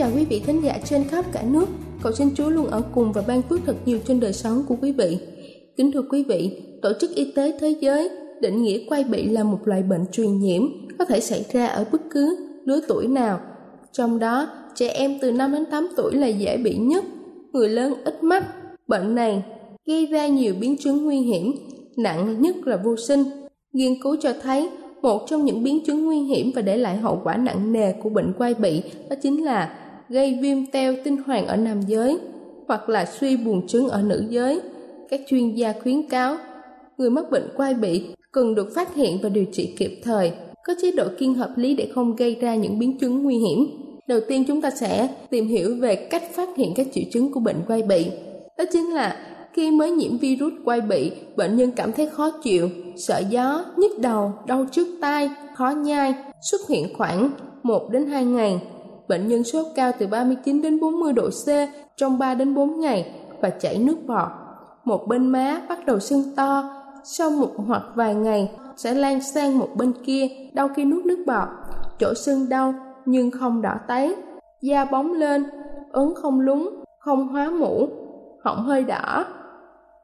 chào 0.00 0.10
quý 0.16 0.24
vị 0.24 0.42
thính 0.46 0.60
giả 0.60 0.78
trên 0.84 1.04
khắp 1.04 1.24
cả 1.32 1.42
nước. 1.42 1.66
Cầu 2.02 2.12
xin 2.12 2.34
Chúa 2.34 2.50
luôn 2.50 2.66
ở 2.66 2.82
cùng 2.94 3.12
và 3.12 3.22
ban 3.28 3.42
phước 3.42 3.60
thật 3.66 3.76
nhiều 3.84 3.98
trên 4.06 4.20
đời 4.20 4.32
sống 4.32 4.62
của 4.68 4.76
quý 4.82 4.92
vị. 4.92 5.18
Kính 5.76 5.92
thưa 5.92 6.02
quý 6.10 6.24
vị, 6.24 6.62
Tổ 6.82 6.92
chức 7.00 7.14
Y 7.14 7.32
tế 7.32 7.58
Thế 7.60 7.74
giới 7.80 8.10
định 8.40 8.62
nghĩa 8.62 8.78
quay 8.88 9.04
bị 9.04 9.28
là 9.28 9.44
một 9.44 9.58
loại 9.64 9.82
bệnh 9.82 10.06
truyền 10.12 10.38
nhiễm 10.38 10.62
có 10.98 11.04
thể 11.04 11.20
xảy 11.20 11.44
ra 11.52 11.66
ở 11.66 11.84
bất 11.92 12.00
cứ 12.10 12.36
lứa 12.64 12.80
tuổi 12.88 13.06
nào. 13.06 13.40
Trong 13.92 14.18
đó, 14.18 14.48
trẻ 14.74 14.88
em 14.88 15.18
từ 15.20 15.32
5 15.32 15.52
đến 15.52 15.64
8 15.70 15.88
tuổi 15.96 16.14
là 16.14 16.26
dễ 16.26 16.56
bị 16.56 16.74
nhất, 16.74 17.04
người 17.52 17.68
lớn 17.68 17.94
ít 18.04 18.22
mắc. 18.22 18.44
Bệnh 18.88 19.14
này 19.14 19.42
gây 19.86 20.06
ra 20.06 20.26
nhiều 20.26 20.54
biến 20.60 20.76
chứng 20.76 21.04
nguy 21.04 21.18
hiểm, 21.18 21.52
nặng 21.96 22.42
nhất 22.42 22.56
là 22.66 22.76
vô 22.76 22.96
sinh. 22.96 23.24
Nghiên 23.72 24.02
cứu 24.02 24.16
cho 24.20 24.32
thấy 24.42 24.68
một 25.02 25.26
trong 25.26 25.44
những 25.44 25.62
biến 25.62 25.84
chứng 25.84 26.04
nguy 26.04 26.18
hiểm 26.18 26.52
và 26.54 26.62
để 26.62 26.76
lại 26.76 26.96
hậu 26.96 27.20
quả 27.24 27.36
nặng 27.36 27.72
nề 27.72 27.92
của 27.92 28.08
bệnh 28.08 28.32
quai 28.38 28.54
bị 28.54 28.82
đó 29.10 29.16
chính 29.22 29.44
là 29.44 29.76
gây 30.08 30.38
viêm 30.42 30.66
teo 30.66 30.94
tinh 31.04 31.16
hoàn 31.26 31.46
ở 31.46 31.56
nam 31.56 31.80
giới 31.86 32.18
hoặc 32.68 32.88
là 32.88 33.04
suy 33.04 33.36
buồng 33.36 33.66
trứng 33.66 33.88
ở 33.88 34.02
nữ 34.02 34.24
giới. 34.28 34.60
Các 35.10 35.20
chuyên 35.28 35.54
gia 35.54 35.72
khuyến 35.82 36.08
cáo 36.08 36.36
người 36.98 37.10
mắc 37.10 37.30
bệnh 37.30 37.48
quai 37.56 37.74
bị 37.74 38.02
cần 38.32 38.54
được 38.54 38.74
phát 38.74 38.94
hiện 38.94 39.18
và 39.22 39.28
điều 39.28 39.44
trị 39.52 39.74
kịp 39.78 40.00
thời, 40.04 40.32
có 40.66 40.74
chế 40.82 40.92
độ 40.92 41.04
kiêng 41.18 41.34
hợp 41.34 41.50
lý 41.56 41.74
để 41.74 41.88
không 41.94 42.16
gây 42.16 42.34
ra 42.34 42.54
những 42.54 42.78
biến 42.78 42.98
chứng 42.98 43.22
nguy 43.22 43.38
hiểm. 43.38 43.66
Đầu 44.06 44.20
tiên 44.28 44.44
chúng 44.48 44.60
ta 44.60 44.70
sẽ 44.70 45.08
tìm 45.30 45.48
hiểu 45.48 45.76
về 45.80 45.94
cách 45.94 46.22
phát 46.32 46.48
hiện 46.56 46.72
các 46.76 46.86
triệu 46.92 47.04
chứng 47.12 47.32
của 47.32 47.40
bệnh 47.40 47.56
quai 47.66 47.82
bị. 47.82 48.06
Đó 48.58 48.64
chính 48.72 48.94
là 48.94 49.29
khi 49.52 49.70
mới 49.70 49.90
nhiễm 49.90 50.18
virus 50.18 50.52
quay 50.64 50.80
bị, 50.80 51.12
bệnh 51.36 51.56
nhân 51.56 51.72
cảm 51.76 51.92
thấy 51.92 52.06
khó 52.06 52.30
chịu, 52.30 52.68
sợ 52.96 53.22
gió, 53.30 53.64
nhức 53.76 53.98
đầu, 53.98 54.32
đau 54.46 54.66
trước 54.72 54.86
tai, 55.00 55.30
khó 55.54 55.70
nhai, 55.70 56.14
xuất 56.50 56.60
hiện 56.68 56.94
khoảng 56.98 57.30
1 57.62 57.90
đến 57.90 58.06
2 58.06 58.24
ngày 58.24 58.60
bệnh 59.10 59.28
nhân 59.28 59.44
sốt 59.44 59.66
cao 59.74 59.92
từ 59.98 60.06
39 60.06 60.62
đến 60.62 60.80
40 60.80 61.12
độ 61.12 61.30
C 61.30 61.48
trong 61.96 62.18
3 62.18 62.34
đến 62.34 62.54
4 62.54 62.80
ngày 62.80 63.12
và 63.40 63.50
chảy 63.50 63.78
nước 63.78 63.96
bọt. 64.06 64.28
Một 64.84 65.08
bên 65.08 65.26
má 65.26 65.60
bắt 65.68 65.86
đầu 65.86 65.98
sưng 65.98 66.22
to, 66.36 66.64
sau 67.04 67.30
một 67.30 67.50
hoặc 67.56 67.82
vài 67.94 68.14
ngày 68.14 68.50
sẽ 68.76 68.94
lan 68.94 69.22
sang 69.22 69.58
một 69.58 69.68
bên 69.76 69.92
kia 70.04 70.28
đau 70.52 70.68
khi 70.68 70.84
nuốt 70.84 71.04
nước 71.04 71.24
bọt. 71.26 71.48
Chỗ 71.98 72.14
sưng 72.14 72.48
đau 72.48 72.74
nhưng 73.04 73.30
không 73.30 73.62
đỏ 73.62 73.74
tấy, 73.88 74.16
da 74.62 74.84
bóng 74.84 75.12
lên, 75.12 75.44
ấn 75.92 76.14
không 76.14 76.40
lúng, 76.40 76.84
không 76.98 77.28
hóa 77.28 77.50
mũ, 77.50 77.88
họng 78.44 78.62
hơi 78.62 78.84
đỏ, 78.84 79.24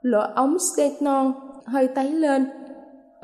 lỗ 0.03 0.21
ống 0.35 0.57
stenon 0.59 1.33
hơi 1.65 1.89
tấy 1.95 2.13
lên. 2.13 2.47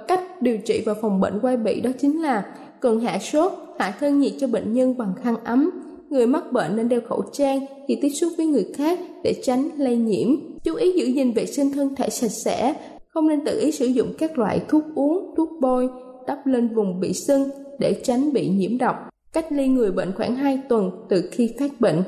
Cách 0.08 0.42
điều 0.42 0.58
trị 0.58 0.82
và 0.86 0.94
phòng 0.94 1.20
bệnh 1.20 1.40
quai 1.40 1.56
bị 1.56 1.80
đó 1.80 1.90
chính 2.00 2.22
là 2.22 2.44
cần 2.80 3.00
hạ 3.00 3.18
sốt, 3.18 3.52
hạ 3.78 3.94
thân 4.00 4.20
nhiệt 4.20 4.32
cho 4.40 4.46
bệnh 4.46 4.72
nhân 4.72 4.96
bằng 4.98 5.14
khăn 5.22 5.36
ấm. 5.44 5.70
Người 6.10 6.26
mắc 6.26 6.52
bệnh 6.52 6.76
nên 6.76 6.88
đeo 6.88 7.00
khẩu 7.08 7.22
trang 7.32 7.60
khi 7.88 7.98
tiếp 8.02 8.08
xúc 8.20 8.32
với 8.36 8.46
người 8.46 8.66
khác 8.74 8.98
để 9.24 9.34
tránh 9.42 9.68
lây 9.76 9.96
nhiễm. 9.96 10.28
Chú 10.64 10.74
ý 10.74 10.92
giữ 10.92 11.06
gìn 11.06 11.32
vệ 11.32 11.46
sinh 11.46 11.72
thân 11.72 11.94
thể 11.94 12.10
sạch 12.10 12.30
sẽ, 12.44 12.74
không 13.08 13.28
nên 13.28 13.44
tự 13.44 13.60
ý 13.60 13.72
sử 13.72 13.86
dụng 13.86 14.12
các 14.18 14.38
loại 14.38 14.60
thuốc 14.68 14.84
uống, 14.94 15.34
thuốc 15.36 15.48
bôi, 15.60 15.88
đắp 16.26 16.46
lên 16.46 16.68
vùng 16.74 17.00
bị 17.00 17.12
sưng 17.12 17.50
để 17.78 18.00
tránh 18.04 18.32
bị 18.32 18.48
nhiễm 18.48 18.78
độc. 18.78 18.96
Cách 19.32 19.52
ly 19.52 19.68
người 19.68 19.92
bệnh 19.92 20.12
khoảng 20.16 20.36
2 20.36 20.60
tuần 20.68 20.90
từ 21.08 21.28
khi 21.32 21.54
phát 21.58 21.80
bệnh. 21.80 22.02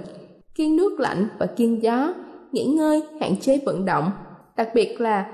Kiêng 0.55 0.77
nước 0.77 1.01
lạnh 1.01 1.29
và 1.39 1.47
kiêng 1.47 1.83
gió, 1.83 2.15
nghỉ 2.53 2.65
ngơi, 2.65 3.03
hạn 3.21 3.37
chế 3.37 3.61
vận 3.67 3.85
động. 3.85 4.11
Đặc 4.57 4.69
biệt 4.75 5.01
là 5.01 5.27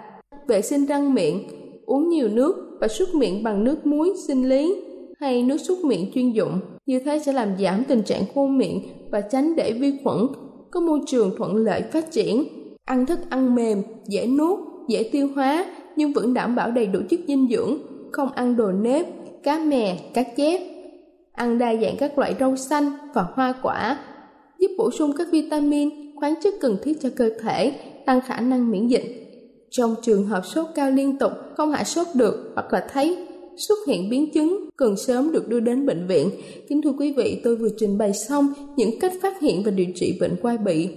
vệ 0.48 0.62
sinh 0.62 0.86
răng 0.86 1.14
miệng, 1.14 1.48
uống 1.86 2.08
nhiều 2.08 2.28
nước 2.28 2.78
và 2.81 2.88
súc 2.88 3.08
miệng 3.14 3.42
bằng 3.42 3.64
nước 3.64 3.86
muối 3.86 4.12
sinh 4.26 4.48
lý 4.48 4.75
hay 5.20 5.42
nước 5.42 5.56
súc 5.56 5.78
miệng 5.84 6.10
chuyên 6.14 6.32
dụng. 6.32 6.60
Như 6.86 7.00
thế 7.04 7.19
sẽ 7.19 7.32
làm 7.32 7.48
giảm 7.59 7.84
tình 7.84 8.03
trạng 8.03 8.22
khô 8.34 8.47
miệng 8.47 8.82
và 9.10 9.20
tránh 9.20 9.56
để 9.56 9.72
vi 9.72 9.92
khuẩn 10.04 10.19
có 10.70 10.80
môi 10.80 11.00
trường 11.06 11.30
thuận 11.36 11.56
lợi 11.56 11.82
phát 11.92 12.10
triển. 12.10 12.44
Ăn 12.84 13.06
thức 13.06 13.19
ăn 13.30 13.54
mềm, 13.54 13.82
dễ 14.09 14.26
nuốt, 14.26 14.59
dễ 14.88 15.09
tiêu 15.12 15.28
hóa 15.34 15.66
nhưng 15.97 16.12
vẫn 16.12 16.34
đảm 16.34 16.56
bảo 16.56 16.70
đầy 16.70 16.86
đủ 16.86 17.00
chất 17.10 17.20
dinh 17.28 17.48
dưỡng, 17.50 17.78
không 18.12 18.32
ăn 18.32 18.56
đồ 18.56 18.72
nếp, 18.72 19.06
cá 19.42 19.59
mè, 19.59 19.98
cá 20.14 20.22
chép. 20.22 20.60
Ăn 21.32 21.59
đa 21.59 21.75
dạng 21.75 21.97
các 21.98 22.19
loại 22.19 22.34
rau 22.41 22.56
xanh 22.56 22.91
và 23.14 23.26
hoa 23.34 23.54
quả, 23.62 23.98
giúp 24.59 24.69
bổ 24.78 24.91
sung 24.91 25.12
các 25.19 25.28
vitamin, 25.30 25.91
khoáng 26.16 26.34
chất 26.42 26.54
cần 26.60 26.76
thiết 26.82 27.00
cho 27.00 27.09
cơ 27.16 27.30
thể, 27.42 27.72
tăng 28.10 28.21
khả 28.21 28.41
năng 28.41 28.71
miễn 28.71 28.88
dịch. 28.88 29.26
Trong 29.71 29.94
trường 30.03 30.26
hợp 30.26 30.43
sốt 30.54 30.66
cao 30.75 30.91
liên 30.91 31.19
tục, 31.19 31.32
không 31.56 31.72
hạ 31.72 31.84
sốt 31.84 32.06
được 32.15 32.53
hoặc 32.54 32.72
là 32.72 32.87
thấy 32.93 33.26
xuất 33.56 33.78
hiện 33.88 34.10
biến 34.10 34.32
chứng 34.32 34.71
cần 34.76 34.97
sớm 34.97 35.32
được 35.32 35.48
đưa 35.48 35.60
đến 35.60 35.87
bệnh 35.87 36.06
viện. 36.06 36.31
Kính 36.69 36.83
thưa 36.83 36.92
quý 36.98 37.12
vị, 37.12 37.41
tôi 37.45 37.57
vừa 37.57 37.68
trình 37.77 37.98
bày 37.98 38.12
xong 38.15 38.53
những 38.77 39.01
cách 39.01 39.12
phát 39.22 39.41
hiện 39.41 39.62
và 39.65 39.71
điều 39.71 39.86
trị 39.95 40.18
bệnh 40.21 40.36
quai 40.42 40.59
bị. 40.59 40.89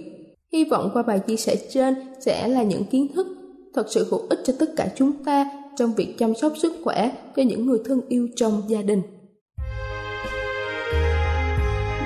Hy 0.52 0.64
vọng 0.64 0.90
qua 0.92 1.02
bài 1.02 1.18
chia 1.18 1.36
sẻ 1.36 1.56
trên 1.70 1.94
sẽ 2.20 2.48
là 2.48 2.62
những 2.62 2.84
kiến 2.84 3.06
thức 3.14 3.26
thật 3.74 3.86
sự 3.90 4.06
hữu 4.10 4.20
ích 4.30 4.38
cho 4.44 4.52
tất 4.58 4.76
cả 4.76 4.88
chúng 4.96 5.12
ta 5.24 5.50
trong 5.76 5.94
việc 5.94 6.18
chăm 6.18 6.34
sóc 6.34 6.52
sức 6.62 6.72
khỏe 6.84 7.12
cho 7.36 7.42
những 7.42 7.66
người 7.66 7.78
thân 7.84 8.00
yêu 8.08 8.28
trong 8.36 8.62
gia 8.68 8.82
đình. 8.82 9.02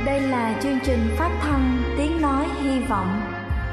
Đây 0.07 0.21
là 0.21 0.61
chương 0.63 0.79
trình 0.87 1.01
phát 1.19 1.39
thanh 1.43 1.83
Tiếng 1.99 2.23
Nói 2.23 2.47
Hy 2.63 2.81
Vọng 2.89 3.38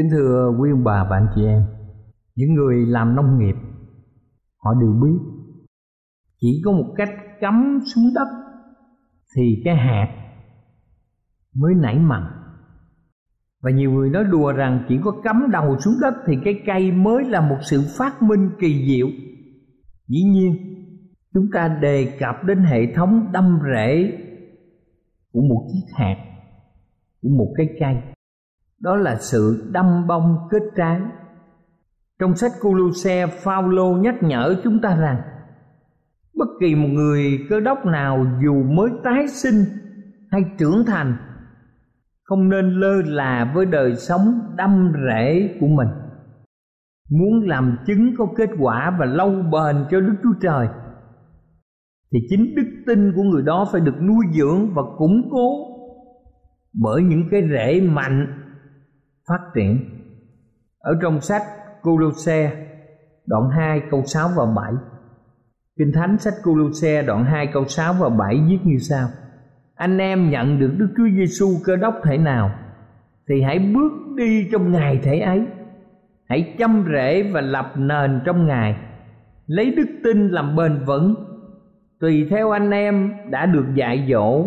Kính 0.00 0.10
thưa 0.10 0.52
quý 0.60 0.70
ông 0.70 0.84
bà 0.84 1.06
và 1.10 1.16
anh 1.16 1.26
chị 1.34 1.44
em, 1.44 1.62
Những 2.36 2.54
người 2.54 2.86
làm 2.86 3.16
nông 3.16 3.38
nghiệp, 3.38 3.54
Họ 4.56 4.74
đều 4.80 4.92
biết, 5.02 5.18
Chỉ 6.40 6.62
có 6.64 6.72
một 6.72 6.94
cách 6.96 7.08
cắm 7.40 7.80
xuống 7.94 8.04
đất 8.14 8.28
Thì 9.36 9.62
cái 9.64 9.76
hạt 9.76 10.08
Mới 11.54 11.74
nảy 11.74 11.98
mầm. 11.98 12.22
Và 13.62 13.70
nhiều 13.70 13.90
người 13.90 14.10
nói 14.10 14.24
đùa 14.24 14.52
rằng 14.52 14.84
Chỉ 14.88 14.98
có 15.04 15.12
cắm 15.24 15.50
đầu 15.52 15.78
xuống 15.78 15.94
đất 16.00 16.14
Thì 16.26 16.36
cái 16.44 16.62
cây 16.66 16.92
mới 16.92 17.24
là 17.24 17.48
một 17.48 17.58
sự 17.62 17.82
phát 17.98 18.22
minh 18.22 18.50
kỳ 18.60 18.86
diệu. 18.88 19.06
Dĩ 20.08 20.22
nhiên, 20.22 20.56
Chúng 21.34 21.46
ta 21.52 21.78
đề 21.82 22.16
cập 22.20 22.44
đến 22.46 22.58
hệ 22.58 22.94
thống 22.94 23.28
đâm 23.32 23.58
rễ 23.74 24.12
Của 25.32 25.42
một 25.42 25.66
chiếc 25.72 25.94
hạt, 25.94 26.16
Của 27.22 27.28
một 27.28 27.54
cái 27.56 27.68
cây 27.80 27.96
đó 28.80 28.96
là 28.96 29.16
sự 29.16 29.70
đâm 29.72 30.06
bông 30.06 30.36
kết 30.50 30.62
trái. 30.76 31.00
Trong 32.20 32.36
sách 32.36 32.52
Colosse, 32.60 33.26
Phaolô 33.26 33.92
nhắc 33.92 34.14
nhở 34.22 34.56
chúng 34.64 34.80
ta 34.80 34.96
rằng, 34.96 35.20
bất 36.34 36.48
kỳ 36.60 36.74
một 36.74 36.88
người 36.88 37.46
cơ 37.50 37.60
đốc 37.60 37.86
nào 37.86 38.26
dù 38.42 38.62
mới 38.62 38.90
tái 39.04 39.28
sinh 39.28 39.64
hay 40.30 40.44
trưởng 40.58 40.84
thành, 40.86 41.16
không 42.22 42.48
nên 42.48 42.80
lơ 42.80 43.02
là 43.02 43.52
với 43.54 43.66
đời 43.66 43.96
sống 43.96 44.40
đâm 44.56 44.92
rễ 45.06 45.56
của 45.60 45.66
mình. 45.66 45.88
Muốn 47.10 47.48
làm 47.48 47.76
chứng 47.86 48.14
có 48.18 48.26
kết 48.36 48.50
quả 48.58 48.96
và 48.98 49.06
lâu 49.06 49.30
bền 49.30 49.84
cho 49.90 50.00
đức 50.00 50.14
chúa 50.22 50.34
trời, 50.42 50.68
thì 52.12 52.18
chính 52.30 52.54
đức 52.56 52.82
tin 52.86 53.12
của 53.16 53.22
người 53.22 53.42
đó 53.42 53.68
phải 53.72 53.80
được 53.80 54.02
nuôi 54.02 54.24
dưỡng 54.32 54.74
và 54.74 54.82
củng 54.98 55.28
cố 55.30 55.66
bởi 56.72 57.02
những 57.02 57.28
cái 57.30 57.42
rễ 57.50 57.80
mạnh 57.80 58.39
phát 59.30 59.40
triển. 59.54 59.78
Ở 60.78 60.98
trong 61.02 61.20
sách 61.20 61.42
Colosse, 61.82 62.66
đoạn 63.26 63.50
2 63.50 63.82
câu 63.90 64.02
6 64.04 64.28
và 64.36 64.46
7 64.56 64.72
Kinh 65.78 65.92
Thánh 65.92 66.18
sách 66.18 66.34
Colosse, 66.42 67.02
đoạn 67.02 67.24
2 67.24 67.46
câu 67.52 67.64
6 67.64 67.92
và 67.92 68.08
7 68.08 68.40
viết 68.48 68.58
như 68.64 68.78
sau. 68.78 69.08
Anh 69.74 69.98
em 69.98 70.30
nhận 70.30 70.58
được 70.58 70.74
Đức 70.78 70.88
Chúa 70.96 71.08
Giêsu 71.16 71.46
cơ 71.64 71.76
đốc 71.76 71.94
thể 72.04 72.18
nào, 72.18 72.50
Thì 73.28 73.42
hãy 73.42 73.58
bước 73.58 73.92
đi 74.16 74.48
trong 74.52 74.72
Ngài 74.72 75.00
thể 75.02 75.20
ấy. 75.20 75.46
Hãy 76.28 76.54
chăm 76.58 76.84
rễ 76.92 77.30
và 77.32 77.40
lập 77.40 77.72
nền 77.76 78.20
trong 78.24 78.46
Ngài 78.46 78.76
Lấy 79.46 79.74
đức 79.76 79.86
tin 80.04 80.28
làm 80.28 80.56
bền 80.56 80.84
vững. 80.86 81.14
Tùy 82.00 82.26
theo 82.30 82.50
anh 82.50 82.70
em 82.70 83.12
đã 83.30 83.46
được 83.46 83.66
dạy 83.74 84.08
dỗ 84.10 84.46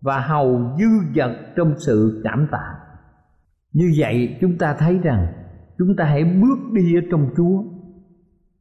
Và 0.00 0.20
hầu 0.20 0.76
dư 0.78 1.12
dật 1.14 1.30
trong 1.56 1.74
sự 1.86 2.22
cảm 2.24 2.48
tạ 2.50 2.81
như 3.72 3.92
vậy 3.98 4.38
chúng 4.40 4.58
ta 4.58 4.74
thấy 4.78 4.98
rằng 5.02 5.26
chúng 5.78 5.96
ta 5.96 6.04
hãy 6.04 6.24
bước 6.24 6.72
đi 6.72 6.96
ở 6.96 7.00
trong 7.10 7.30
chúa 7.36 7.62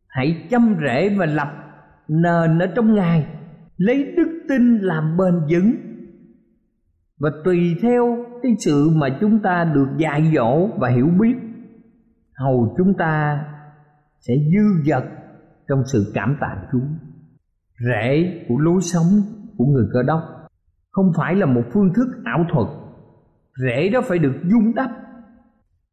hãy 0.08 0.48
chăm 0.50 0.76
rễ 0.82 1.16
và 1.18 1.26
lập 1.26 1.50
nền 2.08 2.60
ở 2.60 2.68
trong 2.76 2.96
ngài 2.96 3.26
lấy 3.78 4.14
đức 4.18 4.46
tin 4.50 4.78
làm 4.78 5.18
bền 5.18 5.34
vững 5.52 5.76
và 7.22 7.30
tùy 7.44 7.76
theo 7.82 8.26
cái 8.44 8.56
sự 8.60 8.90
mà 8.96 9.08
chúng 9.22 9.40
ta 9.40 9.72
được 9.74 9.88
dạy 9.98 10.32
dỗ 10.36 10.68
và 10.78 10.90
hiểu 10.90 11.08
biết, 11.20 11.36
hầu 12.36 12.76
chúng 12.78 12.94
ta 12.98 13.46
sẽ 14.20 14.34
dư 14.54 14.92
dật 14.92 15.04
trong 15.68 15.84
sự 15.86 16.12
cảm 16.14 16.38
tạ 16.42 16.56
Chúa. 16.72 16.80
Rễ 17.80 18.44
của 18.48 18.58
lối 18.58 18.82
sống 18.82 19.22
của 19.58 19.66
người 19.66 19.86
cơ 19.94 20.04
đốc 20.04 20.22
không 20.92 21.12
phải 21.18 21.36
là 21.36 21.46
một 21.46 21.62
phương 21.74 21.94
thức 21.96 22.08
ảo 22.24 22.46
thuật. 22.54 22.68
Rễ 23.64 23.90
đó 23.90 24.02
phải 24.04 24.20
được 24.20 24.34
dung 24.44 24.76
đắp. 24.76 24.92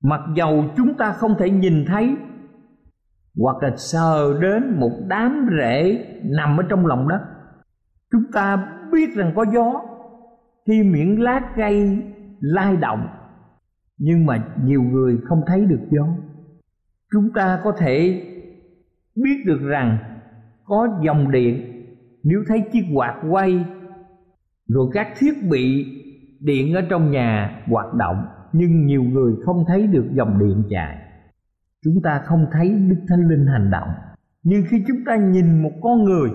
Mặc 0.03 0.21
dầu 0.37 0.65
chúng 0.77 0.95
ta 0.99 1.13
không 1.13 1.35
thể 1.39 1.51
nhìn 1.51 1.85
thấy, 1.87 2.17
hoặc 3.37 3.57
là 3.63 3.77
sờ 3.77 4.41
đến 4.41 4.81
một 4.81 4.93
đám 5.09 5.49
rễ 5.59 6.05
nằm 6.25 6.57
ở 6.57 6.65
trong 6.69 6.87
lòng 6.87 7.09
đất. 7.09 7.21
Chúng 8.13 8.33
ta 8.33 8.69
biết 8.93 9.15
rằng 9.15 9.33
có 9.37 9.45
gió 9.55 9.81
khi 10.67 10.83
miệng 10.83 11.23
lá 11.23 11.41
cây 11.57 12.03
lai 12.41 12.77
động, 12.77 13.09
nhưng 13.99 14.27
mà 14.27 14.45
nhiều 14.65 14.83
người 14.83 15.19
không 15.25 15.41
thấy 15.47 15.67
được 15.67 15.81
gió 15.91 16.07
chúng 17.13 17.33
ta 17.35 17.61
có 17.65 17.73
thể 17.79 18.23
biết 19.17 19.43
được 19.47 19.61
rằng 19.63 19.99
có 20.65 20.89
dòng 21.03 21.31
điện, 21.31 21.85
nếu 22.23 22.39
thấy 22.49 22.65
chiếc 22.73 22.85
quạt 22.95 23.21
quay, 23.31 23.65
rồi 24.69 24.91
các 24.93 25.09
thiết 25.19 25.33
bị 25.51 25.87
điện 26.41 26.75
ở 26.75 26.81
trong 26.91 27.11
nhà 27.11 27.63
hoạt 27.67 27.95
động 27.95 28.27
nhưng 28.59 28.87
nhiều 28.87 29.03
người 29.03 29.33
không 29.45 29.65
thấy 29.69 29.87
được 29.87 30.07
dòng 30.13 30.39
điện 30.39 30.63
chạy. 30.71 30.99
Chúng 31.85 32.03
ta 32.03 32.23
không 32.25 32.47
thấy 32.53 32.71
đức 32.71 33.01
thánh 33.09 33.29
linh 33.29 33.47
hành 33.47 33.71
động. 33.71 33.89
Nhưng 34.43 34.65
khi 34.69 34.85
chúng 34.89 34.97
ta 35.07 35.17
nhìn 35.17 35.63
một 35.63 35.73
con 35.83 36.05
người, 36.05 36.31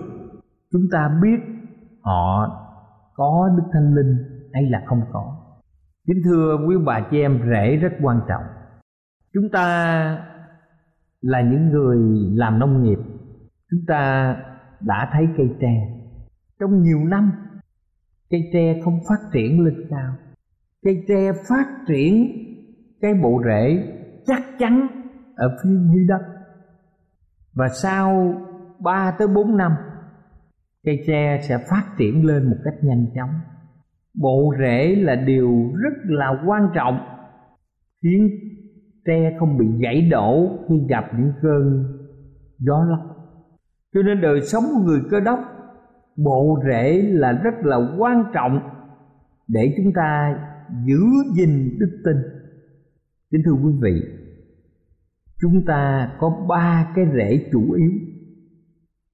chúng 0.72 0.82
ta 0.92 1.18
biết 1.22 1.40
họ 2.00 2.48
có 3.14 3.50
đức 3.56 3.64
thánh 3.72 3.94
linh 3.94 4.16
hay 4.52 4.70
là 4.70 4.82
không 4.86 5.00
có. 5.12 5.36
Kính 6.06 6.22
thưa 6.24 6.56
quý 6.68 6.76
bà 6.86 7.00
chị 7.10 7.20
em, 7.20 7.40
rễ 7.50 7.76
rất 7.76 7.92
quan 8.02 8.20
trọng. 8.28 8.42
Chúng 9.34 9.48
ta 9.52 9.66
là 11.20 11.40
những 11.42 11.68
người 11.68 11.98
làm 12.34 12.58
nông 12.58 12.82
nghiệp. 12.82 12.98
Chúng 13.70 13.80
ta 13.86 14.36
đã 14.80 15.10
thấy 15.12 15.28
cây 15.36 15.48
tre. 15.60 15.74
Trong 16.60 16.82
nhiều 16.82 17.04
năm, 17.04 17.32
cây 18.30 18.50
tre 18.52 18.80
không 18.84 19.00
phát 19.08 19.30
triển 19.32 19.64
lên 19.64 19.74
cao 19.90 20.14
cây 20.84 21.04
tre 21.08 21.32
phát 21.48 21.66
triển 21.88 22.28
cái 23.00 23.14
bộ 23.14 23.42
rễ 23.44 23.92
chắc 24.26 24.42
chắn 24.58 24.86
ở 25.36 25.56
phía 25.62 25.70
dưới 25.94 26.04
đất. 26.08 26.20
Và 27.54 27.68
sau 27.68 28.34
3 28.78 29.14
tới 29.18 29.28
4 29.28 29.56
năm 29.56 29.72
cây 30.84 31.04
tre 31.06 31.40
sẽ 31.48 31.58
phát 31.70 31.84
triển 31.98 32.26
lên 32.26 32.50
một 32.50 32.56
cách 32.64 32.74
nhanh 32.82 33.06
chóng. 33.14 33.30
Bộ 34.14 34.54
rễ 34.58 34.94
là 34.96 35.14
điều 35.14 35.50
rất 35.74 35.94
là 36.04 36.42
quan 36.46 36.68
trọng, 36.74 36.98
khiến 38.02 38.28
tre 39.06 39.36
không 39.38 39.58
bị 39.58 39.66
gãy 39.80 40.08
đổ 40.10 40.48
khi 40.68 40.74
gặp 40.88 41.04
những 41.18 41.32
cơn 41.42 41.84
gió 42.58 42.84
lốc. 42.90 43.00
Cho 43.94 44.02
nên 44.02 44.20
đời 44.20 44.40
sống 44.40 44.64
của 44.74 44.82
người 44.82 45.00
cơ 45.10 45.20
đốc, 45.20 45.40
bộ 46.16 46.58
rễ 46.68 47.02
là 47.02 47.32
rất 47.32 47.54
là 47.62 47.76
quan 47.98 48.24
trọng 48.34 48.60
để 49.48 49.74
chúng 49.76 49.92
ta 49.92 50.38
giữ 50.86 51.00
gìn 51.36 51.78
đức 51.78 52.00
tin. 52.04 52.16
Kính 53.30 53.42
thưa 53.44 53.52
quý 53.52 53.72
vị, 53.82 54.02
chúng 55.40 55.64
ta 55.66 56.12
có 56.18 56.46
ba 56.48 56.92
cái 56.96 57.04
rễ 57.14 57.48
chủ 57.52 57.72
yếu 57.72 57.90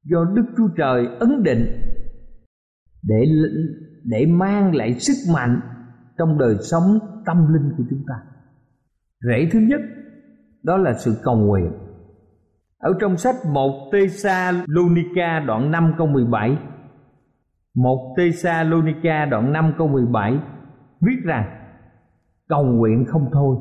do 0.05 0.25
đức 0.35 0.45
chúa 0.57 0.69
trời 0.77 1.07
ấn 1.21 1.43
định 1.43 1.67
để 3.03 3.27
để 4.05 4.27
mang 4.27 4.75
lại 4.75 4.95
sức 4.95 5.33
mạnh 5.35 5.61
trong 6.19 6.39
đời 6.39 6.57
sống 6.71 6.99
tâm 7.27 7.53
linh 7.53 7.73
của 7.77 7.85
chúng 7.91 8.03
ta. 8.09 8.15
Rễ 9.21 9.49
thứ 9.53 9.59
nhất, 9.59 9.81
đó 10.63 10.77
là 10.77 10.93
sự 10.99 11.17
cầu 11.23 11.37
nguyện. 11.37 11.73
Ở 12.79 12.93
trong 13.01 13.17
sách 13.17 13.35
1 13.53 13.91
Tê-sa 13.93 14.65
Lunica 14.67 15.41
đoạn 15.47 15.71
5 15.71 15.95
câu 15.99 16.07
17 16.07 16.59
1 17.75 18.15
Tê-sa 18.17 18.63
Lunica 18.63 19.25
đoạn 19.25 19.53
5 19.53 19.73
câu 19.79 19.89
17 19.89 20.39
viết 21.01 21.17
rằng 21.25 21.45
cầu 22.49 22.65
nguyện 22.65 23.05
không 23.09 23.31
thôi. 23.33 23.57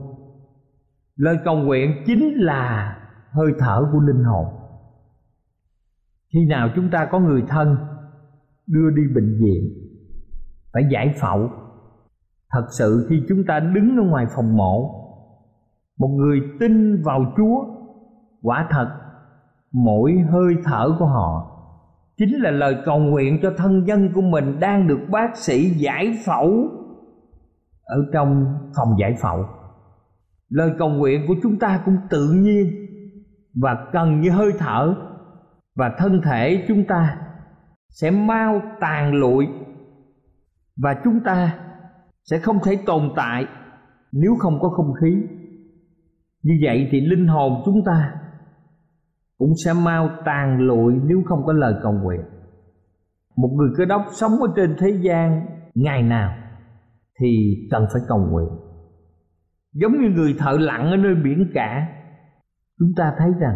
Lời 1.16 1.38
cầu 1.46 1.58
nguyện 1.58 2.04
chính 2.06 2.34
là 2.36 2.96
hơi 3.32 3.52
thở 3.60 3.90
của 3.92 4.00
linh 4.00 4.24
hồn. 4.24 4.46
Khi 6.34 6.46
nào 6.46 6.70
chúng 6.76 6.90
ta 6.92 7.08
có 7.12 7.20
người 7.20 7.44
thân 7.48 7.78
đưa 8.68 8.90
đi 8.90 9.02
bệnh 9.16 9.40
viện, 9.42 9.64
phải 10.74 10.84
giải 10.92 11.16
phẫu. 11.22 11.50
Thật 12.50 12.68
sự 12.78 13.08
khi 13.10 13.24
chúng 13.30 13.44
ta 13.48 13.60
đứng 13.60 13.98
ở 13.98 14.04
ngoài 14.04 14.26
phòng 14.36 14.58
mổ, 14.58 14.96
một 16.00 16.08
người 16.08 16.42
tin 16.60 17.04
vào 17.04 17.34
chúa, 17.38 17.66
quả 18.42 18.68
thật 18.72 18.90
mỗi 19.72 20.18
hơi 20.32 20.56
thở 20.64 20.96
của 21.00 21.06
họ 21.06 21.56
chính 22.18 22.42
là 22.42 22.52
lời 22.52 22.78
cầu 22.86 23.00
nguyện 23.00 23.40
cho 23.42 23.54
thân 23.58 23.84
nhân 23.84 24.10
của 24.14 24.22
mình 24.22 24.60
đang 24.60 24.88
được 24.88 25.00
bác 25.12 25.38
sĩ 25.38 25.70
giải 25.70 26.20
phẫu 26.26 26.70
ở 27.90 27.98
trong 28.14 28.46
phòng 28.76 28.90
giải 29.00 29.16
phẫu. 29.22 29.46
Lời 30.50 30.72
cầu 30.80 30.90
nguyện 30.90 31.26
của 31.28 31.36
chúng 31.44 31.60
ta 31.60 31.82
cũng 31.86 31.98
tự 32.10 32.32
nhiên 32.32 32.68
và 33.62 33.86
cần 33.92 34.22
như 34.22 34.30
hơi 34.30 34.52
thở, 34.60 34.96
và 35.76 35.92
thân 35.98 36.22
thể 36.26 36.66
chúng 36.68 36.84
ta 36.88 37.18
sẽ 37.90 38.12
mau 38.12 38.62
tàn 38.80 39.14
lụi 39.14 39.48
và 40.78 40.96
chúng 41.04 41.20
ta 41.26 41.60
sẽ 42.24 42.40
không 42.40 42.58
thể 42.64 42.78
tồn 42.86 43.10
tại 43.16 43.46
nếu 44.12 44.36
không 44.40 44.60
có 44.62 44.70
không 44.70 44.94
khí. 45.02 45.24
Như 46.44 46.54
vậy 46.64 46.88
thì 46.92 47.02
linh 47.02 47.28
hồn 47.28 47.62
chúng 47.66 47.84
ta 47.86 48.14
cũng 49.38 49.54
sẽ 49.66 49.74
mau 49.74 50.10
tàn 50.26 50.60
lụi 50.60 50.94
nếu 51.04 51.22
không 51.26 51.46
có 51.46 51.54
lời 51.54 51.74
cầu 51.84 51.94
nguyện. 51.94 52.22
Một 53.36 53.50
người 53.58 53.70
cơ 53.78 53.86
đốc 53.86 54.02
sống 54.12 54.32
ở 54.32 54.48
trên 54.56 54.76
thế 54.80 54.90
gian 55.02 55.46
ngày 55.76 56.04
nào 56.04 56.36
thì 57.20 57.58
cần 57.72 57.86
phải 57.94 58.02
cầu 58.08 58.28
nguyện. 58.32 58.50
Giống 59.74 60.02
như 60.02 60.10
người 60.10 60.36
thợ 60.40 60.52
lặn 60.52 60.92
ở 60.92 60.98
nơi 60.98 61.16
biển 61.24 61.52
cả, 61.54 61.88
chúng 62.80 62.94
ta 62.96 63.14
thấy 63.18 63.30
rằng 63.40 63.56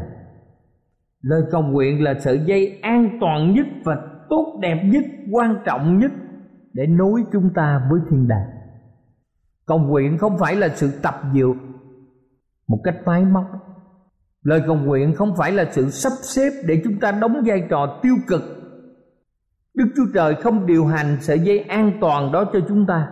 lời 1.21 1.41
cầu 1.51 1.61
nguyện 1.61 2.03
là 2.03 2.13
sợi 2.19 2.39
dây 2.45 2.79
an 2.81 3.17
toàn 3.21 3.53
nhất 3.53 3.65
và 3.83 3.95
tốt 4.29 4.59
đẹp 4.61 4.83
nhất, 4.85 5.03
quan 5.31 5.55
trọng 5.65 5.99
nhất 5.99 6.11
để 6.73 6.87
nối 6.87 7.23
chúng 7.31 7.49
ta 7.55 7.87
với 7.91 7.99
thiên 8.09 8.27
đàng. 8.27 8.49
Cầu 9.65 9.79
nguyện 9.79 10.17
không 10.17 10.37
phải 10.39 10.55
là 10.55 10.67
sự 10.69 10.91
tập 11.01 11.15
dượt 11.33 11.55
một 12.67 12.79
cách 12.83 12.95
máy 13.05 13.25
móc. 13.25 13.45
Lời 14.43 14.61
cầu 14.67 14.75
nguyện 14.75 15.15
không 15.15 15.35
phải 15.37 15.51
là 15.51 15.65
sự 15.71 15.89
sắp 15.89 16.13
xếp 16.21 16.51
để 16.67 16.81
chúng 16.83 16.99
ta 16.99 17.11
đóng 17.11 17.35
vai 17.45 17.67
trò 17.69 17.99
tiêu 18.03 18.15
cực. 18.27 18.41
Đức 19.73 19.85
chúa 19.95 20.05
trời 20.13 20.35
không 20.35 20.65
điều 20.65 20.85
hành 20.85 21.17
sợi 21.21 21.39
dây 21.39 21.59
an 21.59 21.91
toàn 22.01 22.31
đó 22.31 22.49
cho 22.53 22.59
chúng 22.67 22.85
ta 22.85 23.07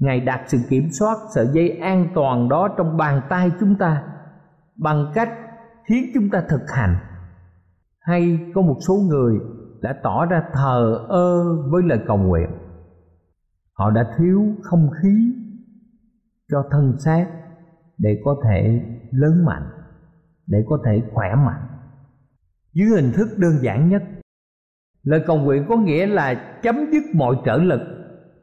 ngài 0.00 0.20
đặt 0.20 0.44
sự 0.46 0.58
kiểm 0.68 0.88
soát, 0.90 1.16
sợi 1.34 1.46
dây 1.52 1.78
an 1.78 2.08
toàn 2.14 2.48
đó 2.48 2.68
trong 2.76 2.96
bàn 2.96 3.22
tay 3.28 3.50
chúng 3.60 3.74
ta 3.78 4.02
bằng 4.76 5.12
cách 5.14 5.28
khiến 5.88 6.10
chúng 6.14 6.30
ta 6.30 6.42
thực 6.48 6.70
hành. 6.76 6.96
Hay 8.00 8.38
có 8.54 8.62
một 8.62 8.76
số 8.88 8.94
người 8.94 9.38
đã 9.80 9.96
tỏ 10.02 10.26
ra 10.26 10.42
thờ 10.52 11.06
ơ 11.08 11.56
với 11.70 11.82
lời 11.82 12.00
cầu 12.06 12.16
nguyện. 12.16 12.50
Họ 13.72 13.90
đã 13.90 14.14
thiếu 14.18 14.54
không 14.62 14.90
khí 15.02 15.34
cho 16.50 16.64
thân 16.70 16.94
xác 16.98 17.26
để 17.98 18.22
có 18.24 18.36
thể 18.44 18.82
lớn 19.10 19.44
mạnh, 19.44 19.68
để 20.46 20.64
có 20.68 20.78
thể 20.84 21.02
khỏe 21.14 21.34
mạnh. 21.34 21.66
Dưới 22.72 22.88
hình 22.88 23.12
thức 23.12 23.28
đơn 23.38 23.52
giản 23.62 23.88
nhất, 23.88 24.02
lời 25.02 25.24
cầu 25.26 25.38
nguyện 25.38 25.66
có 25.68 25.76
nghĩa 25.76 26.06
là 26.06 26.58
chấm 26.62 26.76
dứt 26.92 27.02
mọi 27.14 27.36
trở 27.44 27.56
lực 27.56 27.80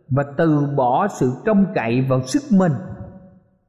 và 0.10 0.24
từ 0.38 0.74
bỏ 0.76 1.08
sự 1.08 1.32
trông 1.46 1.66
cậy 1.76 2.06
vào 2.10 2.22
sức 2.22 2.42
mình 2.58 2.72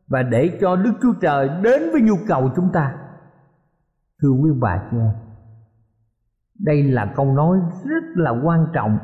và 0.09 0.23
để 0.23 0.59
cho 0.61 0.77
đức 0.77 0.93
chúa 1.03 1.13
trời 1.21 1.49
đến 1.63 1.83
với 1.93 2.01
nhu 2.01 2.15
cầu 2.29 2.51
chúng 2.57 2.73
ta. 2.73 2.95
Thưa 4.23 4.31
quý 4.31 4.51
bà 4.61 4.89
chị 4.91 4.97
em, 4.97 5.13
đây 6.59 6.83
là 6.83 7.13
câu 7.17 7.27
nói 7.35 7.59
rất 7.85 8.05
là 8.15 8.31
quan 8.45 8.67
trọng 8.73 8.99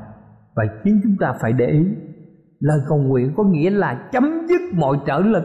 và 0.54 0.64
khiến 0.82 1.00
chúng 1.02 1.16
ta 1.20 1.32
phải 1.40 1.52
để 1.52 1.66
ý. 1.66 1.86
Lời 2.60 2.80
cầu 2.88 2.98
nguyện 2.98 3.34
có 3.36 3.44
nghĩa 3.44 3.70
là 3.70 4.08
chấm 4.12 4.46
dứt 4.48 4.60
mọi 4.74 4.96
trở 5.06 5.18
lực, 5.18 5.44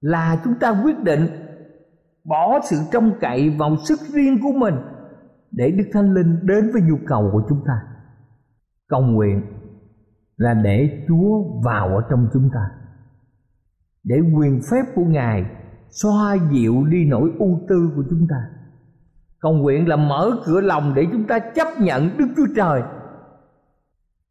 là 0.00 0.40
chúng 0.44 0.54
ta 0.54 0.82
quyết 0.84 0.98
định 1.02 1.26
bỏ 2.24 2.60
sự 2.62 2.76
trông 2.92 3.12
cậy 3.20 3.50
vào 3.58 3.76
sức 3.76 4.00
riêng 4.14 4.38
của 4.42 4.52
mình 4.58 4.74
để 5.50 5.70
đức 5.70 5.84
thánh 5.92 6.14
linh 6.14 6.46
đến 6.46 6.70
với 6.72 6.82
nhu 6.82 6.96
cầu 7.06 7.30
của 7.32 7.42
chúng 7.48 7.60
ta. 7.66 7.82
Cầu 8.88 9.02
nguyện 9.02 9.42
là 10.42 10.54
để 10.54 11.04
chúa 11.08 11.60
vào 11.64 11.88
ở 11.88 12.02
trong 12.10 12.28
chúng 12.32 12.50
ta. 12.54 12.70
Để 14.04 14.16
quyền 14.34 14.60
phép 14.70 14.82
của 14.94 15.04
ngài 15.04 15.44
xoa 15.90 16.36
dịu 16.50 16.84
đi 16.84 17.04
nỗi 17.04 17.30
ưu 17.38 17.60
tư 17.68 17.92
của 17.96 18.02
chúng 18.10 18.26
ta. 18.30 18.36
Cầu 19.40 19.52
nguyện 19.52 19.88
là 19.88 19.96
mở 19.96 20.30
cửa 20.44 20.60
lòng 20.60 20.94
để 20.94 21.06
chúng 21.12 21.26
ta 21.26 21.38
chấp 21.38 21.68
nhận 21.80 22.18
đức 22.18 22.26
chúa 22.36 22.46
trời. 22.56 22.82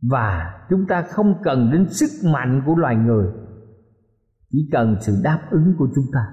Và 0.02 0.60
chúng 0.70 0.86
ta 0.88 1.02
không 1.02 1.36
cần 1.44 1.72
đến 1.72 1.90
sức 1.90 2.30
mạnh 2.30 2.64
của 2.66 2.76
loài 2.76 2.96
người. 2.96 3.28
Chỉ 4.52 4.70
cần 4.72 4.96
sự 5.02 5.22
đáp 5.24 5.40
ứng 5.52 5.74
của 5.78 5.88
chúng 5.96 6.06
ta. 6.14 6.28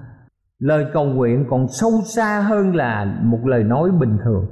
Lời 0.58 0.86
cầu 0.92 1.04
nguyện 1.04 1.46
còn 1.50 1.66
sâu 1.68 1.90
xa 2.04 2.40
hơn 2.40 2.76
là 2.76 3.20
một 3.22 3.40
lời 3.44 3.64
nói 3.64 3.90
bình 4.00 4.18
thường. 4.24 4.46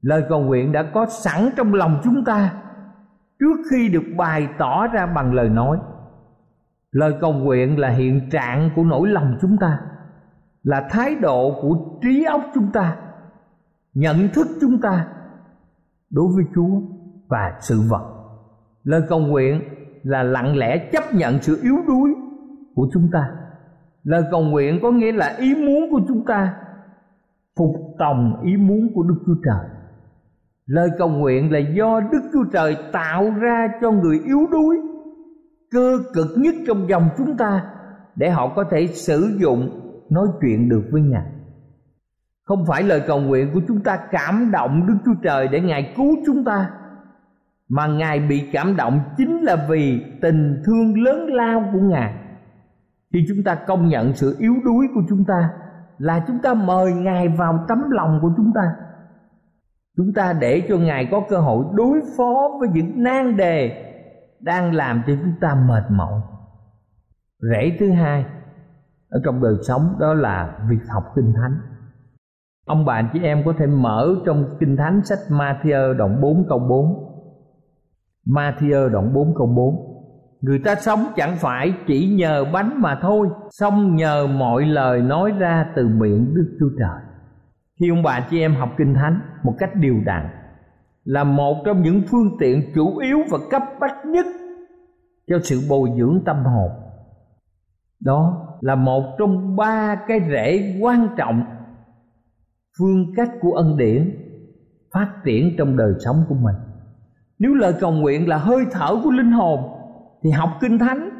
Lời 0.00 0.22
cầu 0.28 0.40
nguyện 0.40 0.72
đã 0.72 0.90
có 0.94 1.06
sẵn 1.06 1.50
trong 1.56 1.74
lòng 1.74 2.00
chúng 2.04 2.24
ta 2.24 2.62
trước 3.40 3.56
khi 3.70 3.88
được 3.88 4.04
bày 4.16 4.48
tỏ 4.58 4.86
ra 4.86 5.06
bằng 5.06 5.34
lời 5.34 5.48
nói, 5.48 5.78
lời 6.92 7.14
cầu 7.20 7.32
nguyện 7.32 7.78
là 7.78 7.88
hiện 7.88 8.30
trạng 8.30 8.70
của 8.76 8.84
nỗi 8.84 9.08
lòng 9.08 9.36
chúng 9.40 9.56
ta, 9.60 9.80
là 10.62 10.88
thái 10.90 11.14
độ 11.14 11.58
của 11.62 11.76
trí 12.02 12.24
óc 12.24 12.40
chúng 12.54 12.72
ta, 12.72 12.96
nhận 13.94 14.16
thức 14.34 14.46
chúng 14.60 14.80
ta 14.80 15.06
đối 16.10 16.26
với 16.34 16.44
chúa 16.54 16.80
và 17.28 17.52
sự 17.60 17.80
vật. 17.90 18.12
Lời 18.84 19.02
cầu 19.08 19.20
nguyện 19.20 19.60
là 20.02 20.22
lặng 20.22 20.56
lẽ 20.56 20.88
chấp 20.92 21.02
nhận 21.14 21.42
sự 21.42 21.60
yếu 21.62 21.76
đuối 21.86 22.14
của 22.74 22.88
chúng 22.92 23.08
ta. 23.12 23.30
Lời 24.02 24.22
cầu 24.30 24.42
nguyện 24.42 24.78
có 24.82 24.90
nghĩa 24.90 25.12
là 25.12 25.34
ý 25.38 25.54
muốn 25.54 25.90
của 25.90 26.00
chúng 26.08 26.24
ta 26.26 26.54
phục 27.56 27.76
tòng 27.98 28.42
ý 28.42 28.56
muốn 28.56 28.90
của 28.94 29.02
đức 29.02 29.16
chúa 29.26 29.34
trời 29.44 29.75
lời 30.66 30.88
cầu 30.98 31.08
nguyện 31.08 31.52
là 31.52 31.58
do 31.58 32.00
đức 32.00 32.20
chúa 32.32 32.44
trời 32.52 32.76
tạo 32.92 33.30
ra 33.30 33.68
cho 33.80 33.90
người 33.90 34.20
yếu 34.24 34.46
đuối, 34.50 34.76
cơ 35.70 35.98
cực 36.14 36.26
nhất 36.36 36.54
trong 36.66 36.88
dòng 36.88 37.08
chúng 37.18 37.36
ta 37.36 37.62
để 38.16 38.30
họ 38.30 38.52
có 38.56 38.64
thể 38.70 38.86
sử 38.86 39.36
dụng, 39.38 39.80
nói 40.10 40.26
chuyện 40.40 40.68
được 40.68 40.82
với 40.90 41.02
ngài. 41.02 41.26
Không 42.44 42.64
phải 42.68 42.82
lời 42.82 43.02
cầu 43.06 43.20
nguyện 43.20 43.50
của 43.54 43.60
chúng 43.68 43.80
ta 43.80 43.98
cảm 44.10 44.50
động 44.50 44.86
đức 44.86 44.96
chúa 45.04 45.14
trời 45.22 45.48
để 45.48 45.60
ngài 45.60 45.94
cứu 45.96 46.16
chúng 46.26 46.44
ta, 46.44 46.70
mà 47.68 47.86
ngài 47.86 48.20
bị 48.20 48.48
cảm 48.52 48.76
động 48.76 49.00
chính 49.16 49.40
là 49.40 49.66
vì 49.68 50.04
tình 50.22 50.62
thương 50.64 51.02
lớn 51.02 51.26
lao 51.26 51.64
của 51.72 51.80
ngài. 51.80 52.14
Khi 53.12 53.24
chúng 53.28 53.44
ta 53.44 53.54
công 53.54 53.88
nhận 53.88 54.12
sự 54.12 54.36
yếu 54.38 54.54
đuối 54.64 54.86
của 54.94 55.02
chúng 55.08 55.24
ta 55.24 55.50
là 55.98 56.24
chúng 56.26 56.38
ta 56.38 56.54
mời 56.54 56.92
ngài 56.92 57.28
vào 57.28 57.64
tấm 57.68 57.90
lòng 57.90 58.18
của 58.22 58.30
chúng 58.36 58.52
ta 58.54 58.62
chúng 59.96 60.12
ta 60.12 60.32
để 60.40 60.62
cho 60.68 60.76
ngài 60.76 61.08
có 61.10 61.22
cơ 61.28 61.38
hội 61.38 61.64
đối 61.74 62.00
phó 62.16 62.48
với 62.60 62.68
những 62.72 63.02
nan 63.02 63.36
đề 63.36 63.82
đang 64.40 64.74
làm 64.74 65.02
cho 65.06 65.12
chúng 65.22 65.32
ta 65.40 65.54
mệt 65.68 65.82
mỏi. 65.90 66.20
Rễ 67.40 67.76
thứ 67.80 67.90
hai 67.90 68.24
ở 69.08 69.20
trong 69.24 69.42
đời 69.42 69.54
sống 69.68 69.96
đó 69.98 70.14
là 70.14 70.58
việc 70.70 70.80
học 70.88 71.04
kinh 71.16 71.32
thánh. 71.36 71.58
Ông 72.66 72.84
bà 72.84 73.10
chị 73.12 73.20
em 73.22 73.42
có 73.44 73.52
thể 73.58 73.66
mở 73.66 74.14
trong 74.26 74.56
kinh 74.60 74.76
thánh 74.76 75.04
sách 75.04 75.18
Matthew 75.28 75.94
đoạn 75.96 76.20
4 76.20 76.46
câu 76.48 76.58
4 76.58 77.06
Matthew 78.26 78.88
đoạn 78.88 79.14
4 79.14 79.34
câu 79.34 79.46
4 79.46 79.96
Người 80.40 80.58
ta 80.64 80.74
sống 80.74 81.06
chẳng 81.16 81.36
phải 81.36 81.74
chỉ 81.86 82.08
nhờ 82.08 82.44
bánh 82.52 82.82
mà 82.82 82.98
thôi 83.02 83.28
Xong 83.50 83.96
nhờ 83.96 84.26
mọi 84.26 84.64
lời 84.64 85.02
nói 85.02 85.32
ra 85.38 85.66
từ 85.76 85.88
miệng 85.88 86.34
Đức 86.34 86.56
Chúa 86.60 86.68
Trời. 86.78 87.05
Khi 87.80 87.90
ông 87.90 88.02
bà 88.02 88.26
chị 88.30 88.40
em 88.40 88.54
học 88.54 88.70
Kinh 88.78 88.94
Thánh 88.94 89.20
một 89.42 89.54
cách 89.58 89.70
điều 89.74 89.96
đặn, 90.04 90.28
Là 91.04 91.24
một 91.24 91.62
trong 91.64 91.82
những 91.82 92.02
phương 92.10 92.36
tiện 92.38 92.62
chủ 92.74 92.98
yếu 92.98 93.18
và 93.30 93.38
cấp 93.50 93.62
bách 93.80 94.06
nhất 94.06 94.26
Cho 95.26 95.38
sự 95.42 95.60
bồi 95.68 95.90
dưỡng 95.98 96.22
tâm 96.26 96.36
hồn. 96.44 96.70
Đó 98.00 98.48
là 98.60 98.74
một 98.74 99.16
trong 99.18 99.56
ba 99.56 99.96
cái 100.08 100.20
rễ 100.30 100.78
quan 100.80 101.08
trọng, 101.16 101.44
Phương 102.78 103.12
cách 103.16 103.30
của 103.40 103.52
ân 103.52 103.76
điển 103.76 104.22
Phát 104.94 105.14
triển 105.24 105.54
trong 105.58 105.76
đời 105.76 105.92
sống 106.04 106.16
của 106.28 106.34
mình. 106.34 106.54
Nếu 107.38 107.54
lời 107.54 107.74
cầu 107.80 107.92
nguyện 107.92 108.28
là 108.28 108.38
hơi 108.38 108.64
thở 108.70 108.96
của 109.04 109.10
linh 109.10 109.32
hồn, 109.32 109.60
thì 110.22 110.30
học 110.30 110.50
kinh 110.60 110.78
thánh 110.78 111.10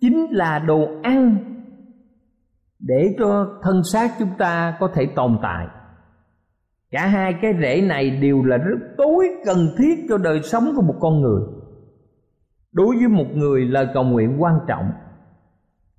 chính 0.00 0.26
là 0.30 0.58
đồ 0.58 0.88
ăn 1.02 1.36
để 2.78 3.14
cho 3.18 3.58
thân 3.62 3.82
xác 3.92 4.10
chúng 4.18 4.30
ta 4.38 4.76
có 4.80 4.88
thể 4.94 5.06
tồn 5.06 5.38
tại 5.42 5.66
cả 6.94 7.06
hai 7.06 7.34
cái 7.42 7.54
rễ 7.60 7.80
này 7.80 8.10
đều 8.10 8.44
là 8.44 8.56
rất 8.56 8.78
tối 8.96 9.28
cần 9.44 9.68
thiết 9.78 10.06
cho 10.08 10.18
đời 10.18 10.42
sống 10.42 10.72
của 10.76 10.82
một 10.82 10.94
con 11.00 11.20
người. 11.20 11.42
Đối 12.72 12.96
với 12.96 13.08
một 13.08 13.26
người 13.34 13.64
lời 13.64 13.88
cầu 13.94 14.04
nguyện 14.04 14.42
quan 14.42 14.58
trọng. 14.68 14.90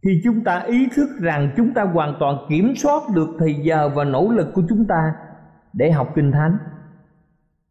Khi 0.04 0.22
chúng 0.24 0.44
ta 0.44 0.60
ý 0.60 0.88
thức 0.96 1.10
rằng 1.22 1.54
chúng 1.58 1.74
ta 1.74 1.84
hoàn 1.84 2.16
toàn 2.20 2.38
kiểm 2.50 2.74
soát 2.76 3.02
được 3.16 3.28
thời 3.40 3.54
giờ 3.54 3.90
và 3.96 4.04
nỗ 4.04 4.30
lực 4.30 4.48
của 4.54 4.62
chúng 4.70 4.86
ta 4.86 5.14
để 5.74 5.92
học 5.92 6.12
kinh 6.16 6.32
thánh, 6.32 6.58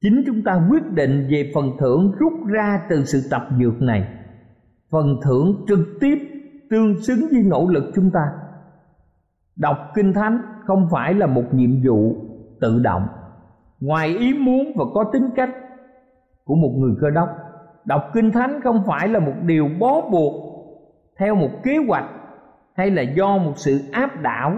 chính 0.00 0.22
chúng 0.26 0.42
ta 0.42 0.66
quyết 0.70 0.92
định 0.92 1.28
về 1.30 1.50
phần 1.54 1.70
thưởng 1.80 2.12
rút 2.18 2.32
ra 2.46 2.80
từ 2.88 3.04
sự 3.04 3.20
tập 3.30 3.48
dược 3.58 3.82
này. 3.82 4.08
Phần 4.90 5.16
thưởng 5.24 5.64
trực 5.68 5.88
tiếp 6.00 6.18
tương 6.70 7.02
xứng 7.02 7.26
với 7.30 7.42
nỗ 7.42 7.68
lực 7.68 7.84
chúng 7.94 8.10
ta. 8.10 8.24
Đọc 9.56 9.78
kinh 9.94 10.12
thánh 10.12 10.38
không 10.66 10.88
phải 10.90 11.14
là 11.14 11.26
một 11.26 11.44
nhiệm 11.54 11.70
vụ 11.86 12.23
tự 12.60 12.80
động, 12.82 13.06
ngoài 13.80 14.08
ý 14.08 14.34
muốn 14.34 14.72
và 14.76 14.84
có 14.94 15.04
tính 15.12 15.30
cách 15.36 15.50
của 16.44 16.54
một 16.54 16.70
người 16.78 16.94
cơ 17.00 17.10
đốc. 17.10 17.28
Đọc 17.84 18.02
kinh 18.14 18.30
thánh 18.32 18.60
không 18.64 18.82
phải 18.86 19.08
là 19.08 19.18
một 19.20 19.34
điều 19.42 19.68
bó 19.80 20.00
buộc 20.10 20.34
theo 21.18 21.34
một 21.34 21.50
kế 21.64 21.76
hoạch 21.88 22.04
hay 22.76 22.90
là 22.90 23.02
do 23.02 23.38
một 23.38 23.52
sự 23.56 23.80
áp 23.92 24.10
đảo. 24.22 24.52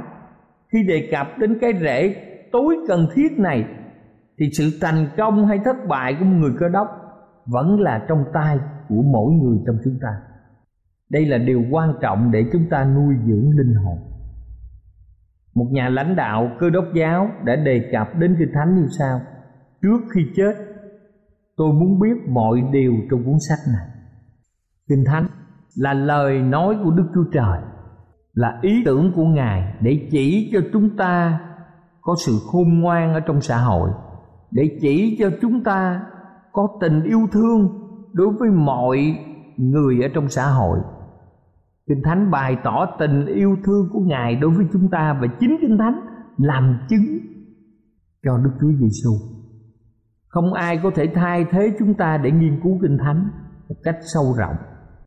Khi 0.72 0.82
đề 0.88 1.08
cập 1.12 1.26
đến 1.38 1.58
cái 1.60 1.72
rễ 1.80 2.16
tối 2.52 2.76
cần 2.88 3.06
thiết 3.14 3.38
này, 3.38 3.64
thì 4.38 4.46
sự 4.52 4.78
thành 4.80 5.06
công 5.16 5.46
hay 5.46 5.58
thất 5.64 5.76
bại 5.88 6.16
của 6.18 6.24
một 6.24 6.36
người 6.40 6.52
cơ 6.60 6.68
đốc 6.68 6.86
vẫn 7.46 7.80
là 7.80 8.04
trong 8.08 8.24
tay 8.34 8.58
của 8.88 9.02
mỗi 9.02 9.32
người 9.32 9.58
trong 9.66 9.76
chúng 9.84 9.98
ta. 10.02 10.08
Đây 11.10 11.26
là 11.26 11.38
điều 11.38 11.62
quan 11.70 11.94
trọng 12.00 12.30
để 12.30 12.44
chúng 12.52 12.62
ta 12.70 12.84
nuôi 12.84 13.14
dưỡng 13.26 13.50
linh 13.58 13.74
hồn 13.74 13.98
một 15.56 15.66
nhà 15.70 15.88
lãnh 15.88 16.16
đạo 16.16 16.50
cơ 16.60 16.70
đốc 16.70 16.84
giáo 16.94 17.30
đã 17.44 17.56
đề 17.56 17.90
cập 17.92 18.18
đến 18.18 18.36
kinh 18.38 18.50
thánh 18.54 18.74
như 18.74 18.86
sau. 18.98 19.20
Trước 19.82 19.98
khi 20.14 20.20
chết, 20.36 20.54
tôi 21.56 21.72
muốn 21.72 22.00
biết 22.00 22.28
mọi 22.28 22.62
điều 22.72 22.92
trong 23.10 23.24
cuốn 23.24 23.36
sách 23.48 23.58
này. 23.72 23.86
Kinh 24.88 25.04
thánh 25.06 25.26
là 25.76 25.92
lời 25.92 26.42
nói 26.42 26.76
của 26.84 26.90
đức 26.90 27.06
chúa 27.14 27.24
trời, 27.32 27.60
là 28.34 28.58
ý 28.62 28.82
tưởng 28.84 29.12
của 29.16 29.24
ngài 29.24 29.74
để 29.80 30.08
chỉ 30.10 30.50
cho 30.52 30.60
chúng 30.72 30.96
ta 30.96 31.40
có 32.00 32.14
sự 32.26 32.32
khôn 32.52 32.80
ngoan 32.80 33.14
ở 33.14 33.20
trong 33.20 33.40
xã 33.40 33.56
hội, 33.56 33.90
để 34.50 34.78
chỉ 34.80 35.16
cho 35.18 35.30
chúng 35.42 35.64
ta 35.64 36.02
có 36.52 36.68
tình 36.80 37.02
yêu 37.02 37.20
thương 37.32 37.68
đối 38.12 38.28
với 38.38 38.50
mọi 38.50 38.98
người 39.56 40.02
ở 40.02 40.08
trong 40.14 40.28
xã 40.28 40.46
hội 40.46 40.78
kinh 41.88 42.02
thánh 42.04 42.30
bày 42.30 42.56
tỏ 42.64 42.86
tình 42.98 43.26
yêu 43.26 43.56
thương 43.64 43.88
của 43.92 44.00
ngài 44.00 44.36
đối 44.36 44.50
với 44.50 44.66
chúng 44.72 44.88
ta 44.90 45.18
và 45.20 45.26
chính 45.40 45.56
kinh 45.60 45.78
thánh 45.78 46.00
làm 46.36 46.78
chứng 46.88 47.18
cho 48.24 48.38
đức 48.38 48.50
chúa 48.60 48.72
giêsu 48.80 49.10
không 50.36 50.52
ai 50.52 50.80
có 50.82 50.90
thể 50.94 51.06
thay 51.14 51.46
thế 51.50 51.72
chúng 51.78 51.94
ta 51.94 52.18
để 52.18 52.30
nghiên 52.30 52.60
cứu 52.62 52.78
kinh 52.82 52.98
thánh 52.98 53.28
một 53.68 53.74
cách 53.82 53.96
sâu 54.14 54.34
rộng. 54.38 54.56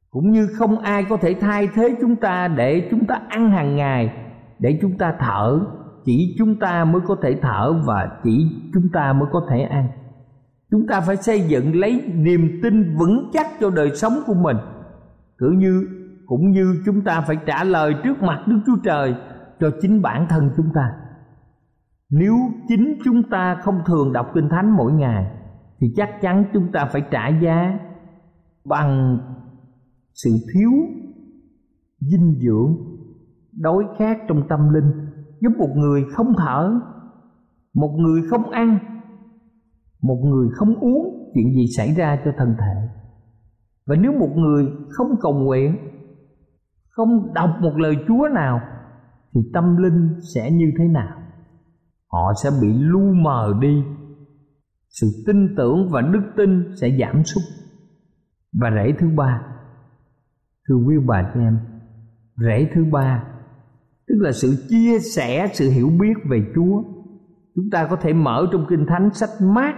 Cũng 0.10 0.32
như 0.32 0.48
không 0.58 0.80
ai 0.80 1.06
có 1.10 1.18
thể 1.18 1.36
thay 1.42 1.70
thế 1.76 1.96
chúng 2.02 2.16
ta 2.16 2.48
để 2.48 2.88
chúng 2.92 3.06
ta 3.08 3.22
ăn 3.30 3.52
hàng 3.52 3.76
ngày, 3.76 4.14
để 4.60 4.80
chúng 4.82 4.98
ta 4.98 5.14
thở. 5.20 5.60
Chỉ 6.06 6.36
chúng 6.38 6.60
ta 6.60 6.86
mới 6.86 7.02
có 7.08 7.16
thể 7.22 7.40
thở 7.42 7.74
và 7.88 8.10
chỉ 8.24 8.48
chúng 8.74 8.90
ta 8.94 9.14
mới 9.14 9.30
có 9.32 9.48
thể 9.50 9.62
ăn. 9.62 9.88
Chúng 10.72 10.88
ta 10.88 11.02
phải 11.02 11.16
xây 11.16 11.42
dựng 11.42 11.76
lấy 11.76 12.04
niềm 12.14 12.60
tin 12.64 12.98
vững 12.98 13.30
chắc 13.34 13.48
cho 13.60 13.70
đời 13.70 13.92
sống 13.96 14.14
của 14.28 14.34
mình. 14.34 14.58
Cứ 15.38 15.50
như 15.58 15.88
cũng 16.30 16.52
như 16.52 16.82
chúng 16.86 17.02
ta 17.02 17.22
phải 17.22 17.38
trả 17.46 17.64
lời 17.64 17.96
trước 18.04 18.22
mặt 18.22 18.44
đức 18.48 18.60
chúa 18.66 18.78
trời 18.84 19.16
cho 19.60 19.72
chính 19.82 20.02
bản 20.02 20.26
thân 20.30 20.52
chúng 20.58 20.70
ta. 20.74 20.92
Nếu 22.10 22.36
chính 22.68 22.98
chúng 23.06 23.24
ta 23.30 23.56
không 23.62 23.82
thường 23.86 24.14
đọc 24.14 24.28
kinh 24.34 24.50
thánh 24.50 24.78
mỗi 24.78 24.92
ngày, 24.92 25.32
thì 25.80 25.88
chắc 25.96 26.10
chắn 26.22 26.44
chúng 26.54 26.72
ta 26.72 26.90
phải 26.92 27.02
trả 27.12 27.28
giá 27.28 27.80
bằng 28.66 29.20
sự 30.14 30.30
thiếu 30.54 30.72
dinh 32.00 32.40
dưỡng, 32.40 32.76
đói 33.54 33.84
khát 33.98 34.18
trong 34.28 34.48
tâm 34.50 34.74
linh. 34.74 34.92
Giúp 35.42 35.52
một 35.58 35.70
người 35.76 36.04
không 36.12 36.34
thở, 36.38 36.80
một 37.74 37.96
người 38.00 38.22
không 38.30 38.50
ăn, 38.50 38.80
một 40.02 40.22
người 40.24 40.50
không 40.54 40.76
uống, 40.76 41.32
chuyện 41.34 41.54
gì 41.54 41.66
xảy 41.78 41.94
ra 41.94 42.20
cho 42.26 42.32
thân 42.38 42.56
thể? 42.60 42.88
Và 43.88 43.96
nếu 43.96 44.12
một 44.20 44.32
người 44.36 44.68
không 44.90 45.08
cầu 45.22 45.34
nguyện 45.34 45.89
không 47.00 47.34
đọc 47.34 47.50
một 47.62 47.78
lời 47.78 47.96
chúa 48.08 48.28
nào, 48.34 48.62
thì 49.34 49.42
tâm 49.54 49.78
linh 49.78 50.16
sẽ 50.36 50.52
như 50.52 50.72
thế 50.78 50.84
nào 50.88 51.18
họ 52.12 52.34
sẽ 52.44 52.50
bị 52.62 52.68
lu 52.74 53.14
mờ 53.14 53.54
đi 53.62 53.84
sự 54.90 55.08
tin 55.28 55.56
tưởng 55.58 55.90
và 55.90 56.02
đức 56.02 56.22
tin 56.38 56.76
sẽ 56.82 56.98
giảm 57.00 57.24
sút 57.24 57.44
và 58.54 58.72
rễ 58.72 58.94
thứ 59.00 59.08
ba, 59.16 59.42
thưa 60.68 60.76
quý 60.76 60.96
bà 61.08 61.32
chị 61.34 61.40
em, 61.40 61.60
rễ 62.38 62.70
thứ 62.76 62.86
ba, 62.92 63.24
tức 64.08 64.16
là 64.20 64.32
sự 64.32 64.66
chia 64.70 65.00
sẻ, 65.00 65.48
sự 65.54 65.70
hiểu 65.70 65.90
biết 66.00 66.14
về 66.30 66.42
Chúa. 66.56 66.84
Chúng 67.56 67.70
ta 67.72 67.88
có 67.90 67.96
thể 67.96 68.14
mở 68.14 68.48
trong 68.52 68.66
Kinh 68.70 68.86
Thánh 68.88 69.14
sách 69.14 69.30
Mát, 69.42 69.76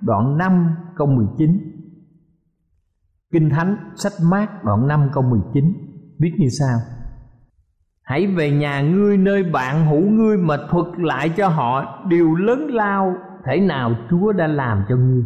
đoạn 0.00 0.36
5 0.38 0.74
câu 0.96 1.06
19. 1.06 1.50
Kinh 3.32 3.50
Thánh 3.50 3.76
sách 3.96 4.12
mát, 4.30 4.64
đoạn 4.64 4.88
5 4.88 5.08
câu 5.12 5.22
19 5.22 5.83
viết 6.20 6.32
như 6.38 6.48
sau 6.58 6.78
Hãy 8.04 8.26
về 8.26 8.50
nhà 8.50 8.80
ngươi 8.80 9.16
nơi 9.16 9.42
bạn 9.42 9.86
hữu 9.86 10.10
ngươi 10.10 10.38
mà 10.38 10.56
thuật 10.70 10.86
lại 10.96 11.28
cho 11.28 11.48
họ 11.48 12.04
điều 12.08 12.34
lớn 12.34 12.66
lao 12.70 13.16
thể 13.44 13.60
nào 13.60 13.94
Chúa 14.10 14.32
đã 14.32 14.46
làm 14.46 14.82
cho 14.88 14.96
ngươi. 14.96 15.24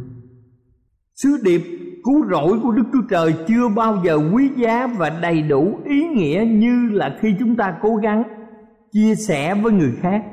Sứ 1.22 1.28
điệp 1.44 1.62
cứu 2.04 2.24
rỗi 2.30 2.60
của 2.62 2.70
Đức 2.70 2.82
Chúa 2.92 3.02
Trời 3.10 3.34
chưa 3.48 3.68
bao 3.76 3.96
giờ 4.04 4.18
quý 4.34 4.50
giá 4.56 4.86
và 4.98 5.10
đầy 5.22 5.42
đủ 5.42 5.78
ý 5.84 6.06
nghĩa 6.06 6.44
như 6.48 6.88
là 6.92 7.16
khi 7.20 7.34
chúng 7.38 7.56
ta 7.56 7.74
cố 7.82 7.96
gắng 7.96 8.22
chia 8.92 9.14
sẻ 9.14 9.54
với 9.54 9.72
người 9.72 9.92
khác. 10.00 10.24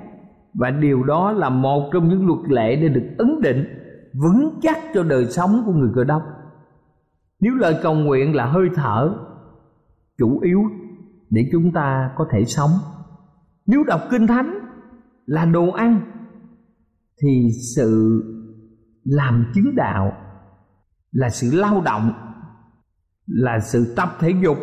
Và 0.53 0.71
điều 0.71 1.03
đó 1.03 1.31
là 1.31 1.49
một 1.49 1.89
trong 1.93 2.09
những 2.09 2.27
luật 2.27 2.39
lệ 2.49 2.75
để 2.75 2.89
được 2.89 3.15
ấn 3.17 3.41
định, 3.41 3.65
vững 4.13 4.59
chắc 4.61 4.77
cho 4.93 5.03
đời 5.03 5.25
sống 5.25 5.63
của 5.65 5.73
người 5.73 5.89
cơ 5.95 6.03
đốc. 6.03 6.21
Nếu 7.39 7.55
lời 7.55 7.75
cầu 7.83 7.93
nguyện 7.95 8.35
là 8.35 8.45
hơi 8.45 8.67
thở 8.75 9.13
chủ 10.17 10.39
yếu 10.39 10.61
để 11.29 11.49
chúng 11.51 11.71
ta 11.73 12.11
có 12.15 12.27
thể 12.31 12.45
sống. 12.45 12.71
Nếu 13.65 13.83
đọc 13.83 14.01
kinh 14.11 14.27
thánh 14.27 14.59
là 15.25 15.45
đồ 15.45 15.71
ăn, 15.71 16.01
thì 17.21 17.47
sự 17.75 18.21
làm 19.03 19.51
chứng 19.55 19.75
đạo 19.75 20.13
là 21.11 21.29
sự 21.29 21.51
lao 21.53 21.81
động, 21.81 22.11
là 23.27 23.59
sự 23.59 23.93
tập 23.95 24.09
thể 24.19 24.29
dục, 24.43 24.57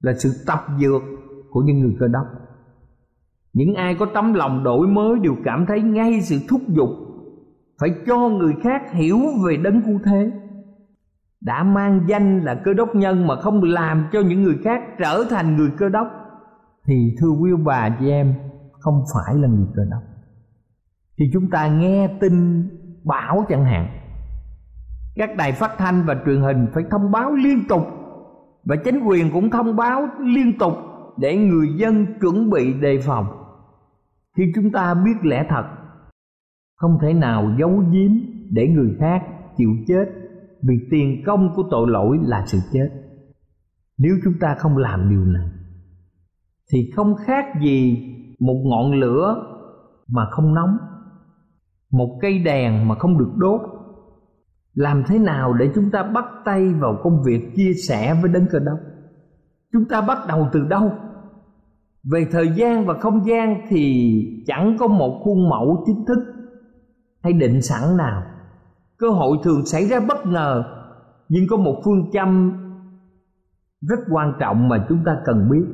là 0.00 0.12
sự 0.18 0.30
tập 0.46 0.66
dược 0.80 1.02
của 1.50 1.60
những 1.60 1.80
người 1.80 1.96
cơ 2.00 2.08
đốc. 2.08 2.26
Những 3.52 3.74
ai 3.74 3.96
có 3.98 4.06
tấm 4.14 4.34
lòng 4.34 4.64
đổi 4.64 4.88
mới 4.88 5.18
đều 5.22 5.36
cảm 5.44 5.64
thấy 5.68 5.82
ngay 5.82 6.20
sự 6.20 6.36
thúc 6.48 6.60
giục, 6.68 6.90
phải 7.80 7.90
cho 8.06 8.28
người 8.28 8.54
khác 8.62 8.82
hiểu 8.92 9.18
về 9.46 9.56
đấng 9.56 9.82
cứu 9.82 10.00
thế 10.04 10.30
đã 11.40 11.62
mang 11.62 12.04
danh 12.08 12.44
là 12.44 12.54
cơ 12.64 12.74
đốc 12.74 12.94
nhân 12.94 13.26
mà 13.26 13.36
không 13.36 13.62
làm 13.62 14.08
cho 14.12 14.20
những 14.20 14.42
người 14.42 14.58
khác 14.64 14.82
trở 14.98 15.24
thành 15.30 15.56
người 15.56 15.70
cơ 15.78 15.88
đốc. 15.88 16.08
Thì 16.86 17.14
thưa 17.20 17.30
quý 17.30 17.50
bà 17.64 17.96
chị 18.00 18.10
em, 18.10 18.34
không 18.80 19.04
phải 19.14 19.34
là 19.34 19.48
người 19.48 19.66
cơ 19.76 19.82
đốc. 19.90 20.02
Thì 21.18 21.24
chúng 21.32 21.50
ta 21.50 21.68
nghe 21.68 22.08
tin 22.20 22.68
bão 23.04 23.44
chẳng 23.48 23.64
hạn. 23.64 23.88
Các 25.14 25.36
đài 25.36 25.52
phát 25.52 25.70
thanh 25.78 26.02
và 26.06 26.16
truyền 26.26 26.40
hình 26.40 26.66
phải 26.74 26.84
thông 26.90 27.10
báo 27.10 27.32
liên 27.32 27.68
tục. 27.68 27.82
Và 28.64 28.76
chính 28.84 29.00
quyền 29.00 29.32
cũng 29.32 29.50
thông 29.50 29.76
báo 29.76 30.08
liên 30.20 30.58
tục 30.58 30.72
để 31.16 31.36
người 31.36 31.68
dân 31.76 32.06
chuẩn 32.20 32.50
bị 32.50 32.72
đề 32.72 32.98
phòng. 33.06 33.26
Khi 34.36 34.52
chúng 34.54 34.72
ta 34.72 34.94
biết 34.94 35.14
lẽ 35.22 35.46
thật, 35.48 35.64
không 36.76 36.98
thể 37.02 37.12
nào 37.12 37.50
giấu 37.58 37.84
giếm 37.90 38.10
để 38.50 38.68
người 38.68 38.96
khác 39.00 39.22
chịu 39.56 39.70
chết 39.86 40.25
vì 40.68 40.74
tiền 40.90 41.22
công 41.26 41.54
của 41.54 41.62
tội 41.70 41.90
lỗi 41.90 42.18
là 42.22 42.44
sự 42.46 42.58
chết. 42.72 42.88
Nếu 43.98 44.12
chúng 44.24 44.34
ta 44.40 44.54
không 44.58 44.76
làm 44.76 45.10
điều 45.10 45.24
này, 45.24 45.48
thì 46.72 46.90
không 46.96 47.14
khác 47.26 47.44
gì 47.62 47.98
một 48.40 48.62
ngọn 48.64 48.92
lửa 48.92 49.42
mà 50.08 50.26
không 50.30 50.54
nóng, 50.54 50.76
một 51.90 52.18
cây 52.22 52.38
đèn 52.38 52.88
mà 52.88 52.94
không 52.94 53.18
được 53.18 53.32
đốt. 53.36 53.60
Làm 54.74 55.02
thế 55.06 55.18
nào 55.18 55.52
để 55.52 55.70
chúng 55.74 55.90
ta 55.90 56.02
bắt 56.02 56.24
tay 56.44 56.72
vào 56.72 57.00
công 57.02 57.22
việc 57.22 57.54
chia 57.56 57.72
sẻ 57.88 58.18
với 58.22 58.30
đấng 58.30 58.46
cơ 58.50 58.58
đốc? 58.58 58.78
Chúng 59.72 59.84
ta 59.84 60.00
bắt 60.00 60.18
đầu 60.28 60.48
từ 60.52 60.64
đâu? 60.68 60.92
Về 62.12 62.26
thời 62.32 62.48
gian 62.56 62.86
và 62.86 62.94
không 62.94 63.26
gian 63.26 63.60
thì 63.68 64.42
chẳng 64.46 64.76
có 64.78 64.86
một 64.86 65.20
khuôn 65.24 65.48
mẫu 65.48 65.84
chính 65.86 66.04
thức 66.04 66.18
hay 67.22 67.32
định 67.32 67.62
sẵn 67.62 67.96
nào 67.96 68.22
cơ 68.98 69.08
hội 69.08 69.36
thường 69.42 69.66
xảy 69.66 69.86
ra 69.88 70.00
bất 70.00 70.26
ngờ 70.26 70.64
nhưng 71.28 71.44
có 71.50 71.56
một 71.56 71.80
phương 71.84 72.10
châm 72.12 72.52
rất 73.80 73.98
quan 74.10 74.32
trọng 74.40 74.68
mà 74.68 74.86
chúng 74.88 75.04
ta 75.04 75.16
cần 75.24 75.48
biết 75.50 75.64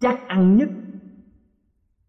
chắc 0.00 0.28
ăn 0.28 0.56
nhất 0.56 0.68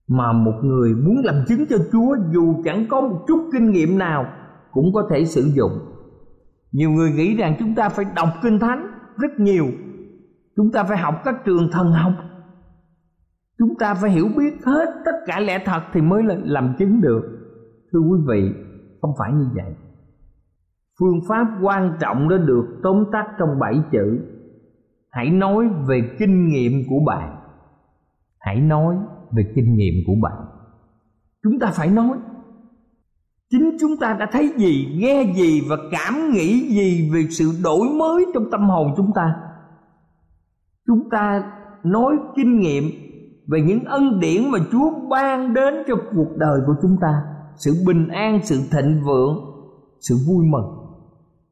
mà 0.08 0.32
một 0.32 0.60
người 0.63 0.93
muốn 0.93 1.15
làm 1.23 1.36
chứng 1.47 1.65
cho 1.69 1.77
Chúa 1.91 2.15
dù 2.34 2.62
chẳng 2.65 2.86
có 2.89 3.01
một 3.01 3.25
chút 3.27 3.49
kinh 3.54 3.71
nghiệm 3.71 3.97
nào 3.97 4.25
cũng 4.71 4.93
có 4.93 5.08
thể 5.12 5.25
sử 5.25 5.41
dụng. 5.41 5.71
Nhiều 6.71 6.91
người 6.91 7.12
nghĩ 7.12 7.36
rằng 7.36 7.56
chúng 7.60 7.75
ta 7.75 7.89
phải 7.89 8.06
đọc 8.15 8.30
kinh 8.43 8.60
thánh 8.60 8.88
rất 9.17 9.39
nhiều. 9.39 9.65
Chúng 10.56 10.71
ta 10.71 10.84
phải 10.84 10.97
học 10.97 11.15
các 11.23 11.36
trường 11.45 11.69
thần 11.71 11.91
học. 11.91 12.13
Chúng 13.60 13.77
ta 13.80 13.93
phải 13.93 14.12
hiểu 14.12 14.27
biết 14.38 14.65
hết 14.65 14.86
tất 15.06 15.12
cả 15.25 15.39
lẽ 15.39 15.63
thật 15.65 15.82
thì 15.93 16.01
mới 16.01 16.23
làm 16.43 16.75
chứng 16.80 17.01
được. 17.01 17.21
Thưa 17.91 17.99
quý 17.99 18.19
vị, 18.27 18.51
không 19.01 19.12
phải 19.19 19.32
như 19.34 19.45
vậy. 19.56 19.75
Phương 21.02 21.20
pháp 21.28 21.48
quan 21.62 21.98
trọng 22.00 22.30
đã 22.30 22.38
được 22.38 22.80
tóm 22.84 23.06
tắt 23.12 23.26
trong 23.40 23.50
bảy 23.60 23.82
chữ. 23.92 24.20
Hãy 25.10 25.30
nói 25.30 25.66
về 25.88 26.16
kinh 26.20 26.48
nghiệm 26.48 26.72
của 26.90 27.00
bạn. 27.08 27.36
Hãy 28.40 28.62
nói 28.62 28.96
về 29.32 29.44
kinh 29.56 29.76
nghiệm 29.76 29.94
của 30.08 30.14
bạn. 30.22 30.48
Chúng 31.44 31.60
ta 31.60 31.72
phải 31.74 31.90
nói. 31.90 32.18
Chính 33.52 33.78
chúng 33.80 33.92
ta 34.00 34.18
đã 34.20 34.28
thấy 34.32 34.54
gì, 34.58 34.98
nghe 35.00 35.34
gì 35.36 35.62
và 35.70 35.76
cảm 35.92 36.32
nghĩ 36.34 36.76
gì 36.76 37.12
về 37.14 37.22
sự 37.30 37.52
đổi 37.64 37.90
mới 38.00 38.26
trong 38.34 38.44
tâm 38.52 38.70
hồn 38.70 38.94
chúng 38.98 39.12
ta? 39.16 39.36
Chúng 40.88 41.10
ta 41.12 41.52
nói 41.84 42.16
kinh 42.36 42.60
nghiệm 42.60 42.84
về 43.48 43.62
những 43.62 43.84
ân 43.84 44.20
điển 44.20 44.52
mà 44.52 44.60
Chúa 44.72 44.92
ban 45.10 45.54
đến 45.54 45.74
cho 45.88 45.96
cuộc 46.16 46.38
đời 46.38 46.60
của 46.68 46.74
chúng 46.82 46.98
ta. 47.02 47.22
Sự 47.56 47.72
bình 47.88 48.08
an, 48.08 48.40
sự 48.44 48.56
thịnh 48.72 49.02
vượng, 49.06 49.38
sự 50.00 50.16
vui 50.28 50.46
mừng 50.46 50.81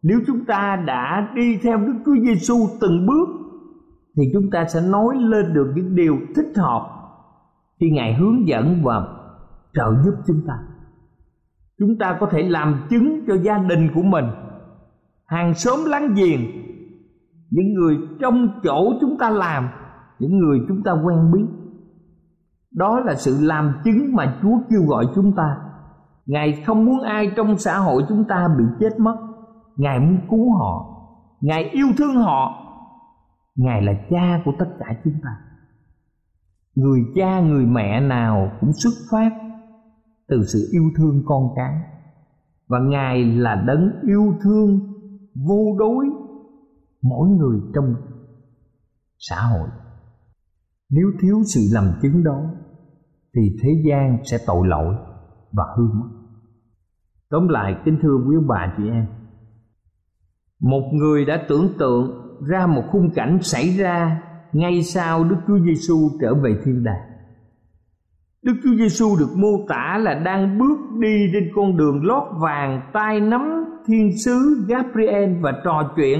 nếu 0.04 0.20
chúng 0.28 0.46
ta 0.46 0.84
đã 0.88 1.32
đi 1.36 1.60
theo 1.64 1.78
Đức 1.78 1.94
Chúa 2.06 2.16
Giêsu 2.24 2.56
từng 2.82 3.06
bước, 3.06 3.30
thì 4.18 4.24
chúng 4.34 4.50
ta 4.52 4.66
sẽ 4.66 4.82
nói 4.82 5.16
lên 5.20 5.54
được 5.54 5.72
những 5.76 5.96
điều 5.96 6.18
thích 6.36 6.54
hợp 6.56 6.90
khi 7.80 7.90
ngài 7.90 8.16
hướng 8.16 8.48
dẫn 8.48 8.82
và 8.84 9.08
trợ 9.74 10.04
giúp 10.06 10.14
chúng 10.28 10.42
ta. 10.48 10.54
Chúng 11.80 11.98
ta 12.00 12.18
có 12.20 12.28
thể 12.32 12.44
làm 12.44 12.76
chứng 12.90 13.26
cho 13.28 13.36
gia 13.38 13.58
đình 13.58 13.90
của 13.96 14.02
mình. 14.02 14.26
Hàng 15.26 15.54
xóm 15.54 15.80
láng 15.86 16.14
giềng, 16.14 16.40
những 17.50 17.74
người 17.74 17.98
trong 18.20 18.60
chỗ 18.64 18.94
chúng 19.02 19.18
ta 19.20 19.30
làm, 19.30 19.70
những 20.20 20.38
người 20.38 20.60
chúng 20.68 20.84
ta 20.84 20.92
quen 20.92 21.32
biết. 21.32 21.46
Đó 22.72 23.00
là 23.00 23.16
sự 23.16 23.38
làm 23.42 23.74
chứng 23.84 24.16
mà 24.16 24.38
chúa 24.42 24.58
kêu 24.70 24.82
gọi 24.88 25.06
chúng 25.16 25.36
ta. 25.36 25.58
Ngài 26.26 26.64
không 26.66 26.86
muốn 26.86 27.02
ai 27.02 27.32
trong 27.36 27.58
xã 27.58 27.78
hội 27.78 28.04
chúng 28.10 28.24
ta 28.24 28.48
bị 28.58 28.64
chết 28.80 29.00
mất 29.00 29.29
ngài 29.80 30.00
muốn 30.00 30.18
cứu 30.30 30.54
họ. 30.58 30.96
Ngài 31.42 31.64
yêu 31.64 31.88
thương 31.98 32.16
họ. 32.16 32.66
Ngài 33.56 33.82
là 33.82 33.92
cha 34.10 34.42
của 34.46 34.52
tất 34.60 34.76
cả 34.80 34.86
chúng 35.04 35.14
ta. 35.24 35.30
Người 36.76 37.00
cha, 37.16 37.40
người 37.40 37.66
mẹ 37.66 38.00
nào 38.00 38.52
cũng 38.60 38.72
xuất 38.74 38.94
phát 39.12 39.30
từ 40.28 40.44
sự 40.54 40.70
yêu 40.72 40.84
thương 40.98 41.24
con 41.26 41.44
cái. 41.56 41.74
Và 42.68 42.80
ngài 42.80 43.24
là 43.24 43.56
đấng 43.68 43.92
yêu 44.08 44.34
thương 44.44 44.80
vô 45.48 45.76
đối 45.80 46.06
mỗi 47.02 47.30
người 47.30 47.60
trong 47.76 47.96
xã 49.18 49.36
hội. 49.36 49.70
Nếu 50.90 51.06
thiếu 51.22 51.38
sự 51.46 51.62
làm 51.74 51.94
chứng 52.02 52.24
đó, 52.24 52.42
thì 53.36 53.58
thế 53.64 53.70
gian 53.86 54.18
sẽ 54.24 54.38
tội 54.48 54.68
lỗi 54.68 54.96
và 55.52 55.64
hư 55.78 55.84
mất. 55.84 56.10
Tóm 57.30 57.48
lại, 57.48 57.76
kính 57.86 58.00
thưa 58.02 58.16
quý 58.28 58.36
bà 58.48 58.74
chị 58.78 58.84
em 58.90 59.19
một 60.62 60.90
người 60.94 61.26
đã 61.26 61.46
tưởng 61.48 61.70
tượng 61.80 62.30
ra 62.50 62.68
một 62.68 62.84
khung 62.92 63.10
cảnh 63.16 63.40
xảy 63.42 63.70
ra 63.78 64.22
ngay 64.54 64.84
sau 64.84 65.24
Đức 65.24 65.38
Chúa 65.48 65.60
Giêsu 65.60 66.10
trở 66.22 66.36
về 66.36 66.56
thiên 66.66 66.84
đàng. 66.84 67.10
Đức 68.44 68.54
Chúa 68.64 68.76
Giêsu 68.78 69.16
được 69.20 69.30
mô 69.36 69.66
tả 69.70 69.98
là 70.02 70.14
đang 70.14 70.58
bước 70.58 70.78
đi 71.00 71.30
trên 71.34 71.52
con 71.56 71.78
đường 71.78 72.06
lót 72.06 72.24
vàng 72.42 72.82
tay 72.94 73.20
nắm 73.20 73.66
thiên 73.88 74.18
sứ 74.18 74.66
Gabriel 74.68 75.42
và 75.42 75.62
trò 75.64 75.94
chuyện 75.96 76.20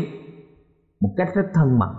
một 1.02 1.10
cách 1.18 1.28
rất 1.36 1.46
thân 1.54 1.80
mật. 1.80 1.96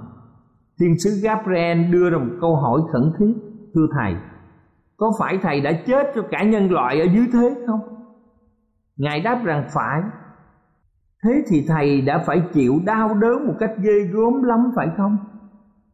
Thiên 0.81 0.99
sứ 0.99 1.11
Gabriel 1.23 1.93
đưa 1.93 2.11
ra 2.11 2.19
một 2.19 2.35
câu 2.41 2.57
hỏi 2.57 2.81
khẩn 2.93 3.13
thiết: 3.19 3.35
"Thưa 3.75 3.87
thầy, 3.99 4.15
có 4.97 5.13
phải 5.19 5.39
thầy 5.43 5.61
đã 5.61 5.73
chết 5.87 6.07
cho 6.15 6.23
cả 6.31 6.43
nhân 6.43 6.71
loại 6.71 7.01
ở 7.01 7.07
dưới 7.15 7.27
thế 7.33 7.55
không?" 7.67 7.81
Ngài 8.97 9.21
đáp 9.21 9.41
rằng 9.45 9.69
phải. 9.75 10.01
Thế 11.25 11.45
thì 11.49 11.65
thầy 11.69 12.01
đã 12.01 12.25
phải 12.27 12.43
chịu 12.53 12.75
đau 12.87 13.15
đớn 13.15 13.47
một 13.47 13.55
cách 13.59 13.73
ghê 13.79 14.01
gớm 14.13 14.43
lắm 14.43 14.73
phải 14.77 14.89
không? 14.97 15.17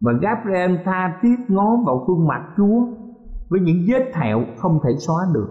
và 0.01 0.13
Gabriel 0.23 0.77
tha 0.85 1.19
thiết 1.23 1.37
ngó 1.49 1.77
vào 1.87 2.05
khuôn 2.07 2.27
mặt 2.27 2.55
Chúa 2.57 2.87
với 3.49 3.61
những 3.61 3.77
vết 3.89 4.11
thẹo 4.15 4.45
không 4.57 4.81
thể 4.85 4.97
xóa 4.99 5.27
được. 5.35 5.49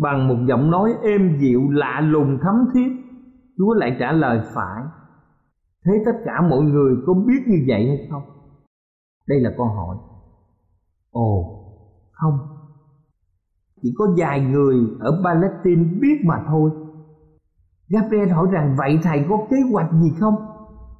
Bằng 0.00 0.28
một 0.28 0.36
giọng 0.48 0.70
nói 0.70 0.94
êm 1.02 1.38
dịu 1.38 1.60
lạ 1.70 2.00
lùng 2.00 2.38
thấm 2.42 2.54
thiết, 2.74 2.88
Chúa 3.58 3.74
lại 3.74 3.96
trả 4.00 4.12
lời 4.12 4.40
phải. 4.54 4.82
Thế 5.84 5.92
tất 6.06 6.12
cả 6.24 6.40
mọi 6.50 6.60
người 6.60 6.96
có 7.06 7.14
biết 7.14 7.42
như 7.46 7.64
vậy 7.68 7.88
hay 7.88 8.08
không? 8.10 8.22
Đây 9.28 9.40
là 9.40 9.50
câu 9.56 9.66
hỏi. 9.66 9.96
Ồ, 11.10 11.60
không. 12.12 12.38
Chỉ 13.82 13.94
có 13.96 14.06
vài 14.16 14.40
người 14.40 14.76
ở 15.00 15.22
Palestine 15.24 15.84
biết 16.00 16.20
mà 16.24 16.44
thôi. 16.48 16.70
Gabriel 17.94 18.30
hỏi 18.30 18.46
rằng, 18.52 18.74
vậy 18.78 18.98
thầy 19.02 19.24
có 19.28 19.38
kế 19.50 19.56
hoạch 19.72 19.92
gì 19.92 20.12
không? 20.20 20.34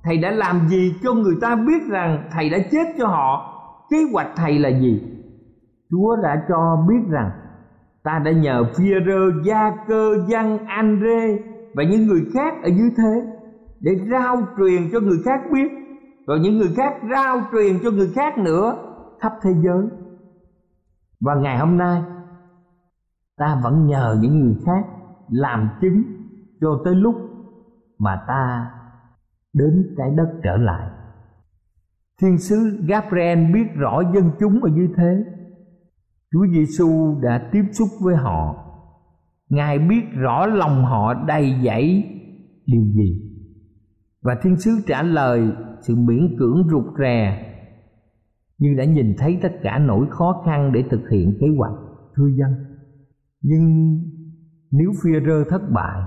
thầy 0.05 0.19
đã 0.19 0.31
làm 0.31 0.69
gì 0.69 0.95
cho 1.03 1.15
người 1.15 1.35
ta 1.41 1.57
biết 1.57 1.89
rằng 1.89 2.29
thầy 2.33 2.51
đã 2.51 2.59
chết 2.71 2.89
cho 2.99 3.07
họ? 3.07 3.51
Kế 3.91 3.97
hoạch 4.13 4.29
thầy 4.37 4.59
là 4.59 4.69
gì? 4.69 5.03
Chúa 5.91 6.17
đã 6.23 6.43
cho 6.49 6.85
biết 6.89 7.11
rằng, 7.11 7.31
ta 8.03 8.19
đã 8.25 8.33
nhờ 8.33 8.65
phi 8.77 8.85
rơ 9.07 9.43
gia 9.45 9.71
cơ 9.89 10.15
văn 10.29 10.59
andre 10.67 11.37
và 11.75 11.83
những 11.85 12.07
người 12.07 12.23
khác 12.35 12.55
ở 12.63 12.69
dưới 12.69 12.91
thế 12.97 13.23
để 13.81 13.93
rao 14.11 14.37
truyền 14.59 14.83
cho 14.93 15.01
người 15.01 15.19
khác 15.25 15.41
biết. 15.53 15.69
Rồi 16.27 16.39
những 16.41 16.59
người 16.59 16.71
khác 16.77 16.95
rao 17.13 17.41
truyền 17.53 17.79
cho 17.83 17.91
người 17.91 18.09
khác 18.15 18.39
nữa 18.39 18.77
khắp 19.21 19.33
thế 19.43 19.51
giới. 19.65 19.87
Và 21.21 21.35
ngày 21.35 21.59
hôm 21.59 21.77
nay, 21.77 22.03
ta 23.37 23.61
vẫn 23.63 23.87
nhờ 23.87 24.17
những 24.21 24.41
người 24.41 24.57
khác 24.67 24.85
làm 25.29 25.69
chứng 25.81 26.03
cho 26.61 26.83
tới 26.85 26.95
lúc 26.95 27.15
mà 27.99 28.25
ta 28.29 28.71
đến 29.55 29.95
trái 29.97 30.11
đất 30.17 30.41
trở 30.43 30.57
lại. 30.57 30.91
Thiên 32.21 32.39
sứ 32.39 32.85
Gabriel 32.89 33.53
biết 33.55 33.67
rõ 33.75 34.03
dân 34.15 34.31
chúng 34.41 34.61
ở 34.63 34.71
dưới 34.77 34.89
thế. 34.97 35.25
Chúa 36.33 36.47
Giêsu 36.55 37.21
đã 37.23 37.49
tiếp 37.53 37.63
xúc 37.73 37.89
với 38.03 38.17
họ. 38.17 38.57
Ngài 39.49 39.79
biết 39.79 40.03
rõ 40.13 40.47
lòng 40.47 40.85
họ 40.85 41.15
đầy 41.27 41.55
dẫy 41.65 42.05
điều 42.67 42.83
gì. 42.83 43.31
Và 44.23 44.37
thiên 44.43 44.57
sứ 44.57 44.71
trả 44.87 45.03
lời 45.03 45.53
sự 45.81 45.97
miễn 45.97 46.37
cưỡng 46.39 46.69
rụt 46.71 46.85
rè, 46.99 47.51
Nhưng 48.59 48.77
đã 48.77 48.85
nhìn 48.85 49.15
thấy 49.19 49.39
tất 49.43 49.53
cả 49.63 49.79
nỗi 49.79 50.07
khó 50.11 50.43
khăn 50.47 50.73
để 50.73 50.85
thực 50.91 51.09
hiện 51.11 51.37
kế 51.41 51.47
hoạch 51.59 51.75
thưa 52.17 52.29
dân. 52.39 52.51
Nhưng 53.43 53.99
nếu 54.71 54.91
phi 55.03 55.11
rơ 55.27 55.45
thất 55.51 55.63
bại 55.73 56.03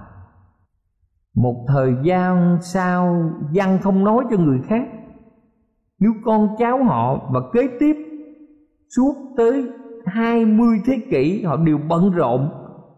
một 1.42 1.66
thời 1.68 1.96
gian 2.04 2.58
sau 2.62 3.32
dân 3.52 3.78
không 3.82 4.04
nói 4.04 4.26
cho 4.30 4.38
người 4.38 4.60
khác. 4.68 4.88
Nếu 6.00 6.12
con 6.26 6.56
cháu 6.58 6.84
họ 6.84 7.30
và 7.34 7.40
kế 7.54 7.62
tiếp 7.80 7.96
suốt 8.96 9.16
tới 9.38 9.70
hai 10.06 10.46
mươi 10.46 10.78
thế 10.86 10.94
kỷ, 11.12 11.44
họ 11.44 11.58
đều 11.58 11.78
bận 11.90 12.12
rộn 12.12 12.50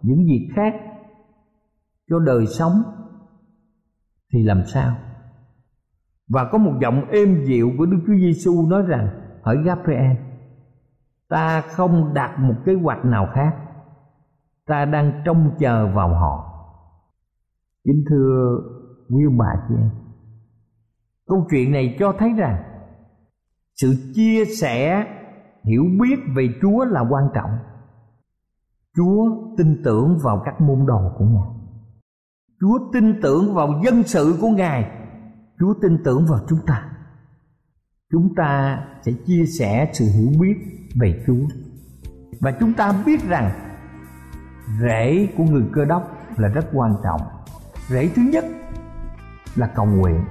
những 0.02 0.26
việc 0.26 0.50
khác 0.56 0.74
cho 2.10 2.20
đời 2.20 2.46
sống, 2.46 2.74
thì 4.34 4.44
làm 4.44 4.64
sao? 4.66 4.96
Và 6.30 6.50
có 6.52 6.58
một 6.58 6.74
giọng 6.82 7.06
êm 7.12 7.46
dịu 7.46 7.72
của 7.78 7.86
Đức 7.86 8.00
Chúa 8.08 8.16
Giêsu 8.22 8.68
nói 8.70 8.82
rằng, 8.88 9.10
hỡi 9.44 9.58
Gabriel 9.66 10.18
ta 11.30 11.62
không 11.62 12.14
đặt 12.14 12.40
một 12.40 12.56
kế 12.66 12.74
hoạch 12.74 13.06
nào 13.06 13.28
khác. 13.34 13.56
Ta 14.68 14.86
đang 14.86 15.22
trông 15.26 15.52
chờ 15.60 15.88
vào 15.96 16.10
họ 16.10 16.49
kính 17.86 18.04
thưa 18.10 18.58
quý 19.10 19.24
ông 19.28 19.38
bà 19.38 19.54
chị 19.70 19.76
em, 19.76 19.90
câu 21.28 21.48
chuyện 21.52 21.72
này 21.72 21.96
cho 22.00 22.14
thấy 22.20 22.30
rằng 22.38 22.64
sự 23.82 23.96
chia 24.16 24.46
sẻ, 24.46 25.06
hiểu 25.64 25.84
biết 26.02 26.20
về 26.36 26.50
Chúa 26.62 26.86
là 26.86 27.02
quan 27.10 27.24
trọng. 27.34 27.52
Chúa 28.96 29.30
tin 29.58 29.82
tưởng 29.84 30.18
vào 30.24 30.42
các 30.46 30.62
môn 30.62 30.86
đồ 30.86 31.00
của 31.18 31.26
Ngài. 31.26 31.50
Chúa 32.60 32.80
tin 32.94 33.22
tưởng 33.22 33.54
vào 33.54 33.82
dân 33.86 34.04
sự 34.04 34.38
của 34.42 34.50
Ngài. 34.50 34.92
Chúa 35.60 35.74
tin 35.82 35.98
tưởng 36.04 36.26
vào 36.30 36.40
chúng 36.50 36.60
ta. 36.68 36.90
Chúng 38.12 38.36
ta 38.36 38.80
sẽ 39.06 39.12
chia 39.26 39.46
sẻ 39.60 39.92
sự 39.94 40.06
hiểu 40.06 40.30
biết 40.42 40.56
về 41.02 41.24
Chúa. 41.28 41.46
Và 42.42 42.52
chúng 42.60 42.74
ta 42.74 43.04
biết 43.06 43.24
rằng 43.28 43.52
rễ 44.82 45.28
của 45.38 45.44
người 45.44 45.64
cơ 45.74 45.86
đốc 45.86 46.04
là 46.38 46.48
rất 46.48 46.66
quan 46.74 46.92
trọng. 47.04 47.22
Rễ 47.90 48.10
thứ 48.16 48.22
nhất 48.22 48.46
là 49.56 49.68
cầu 49.68 49.86
nguyện. 49.86 50.26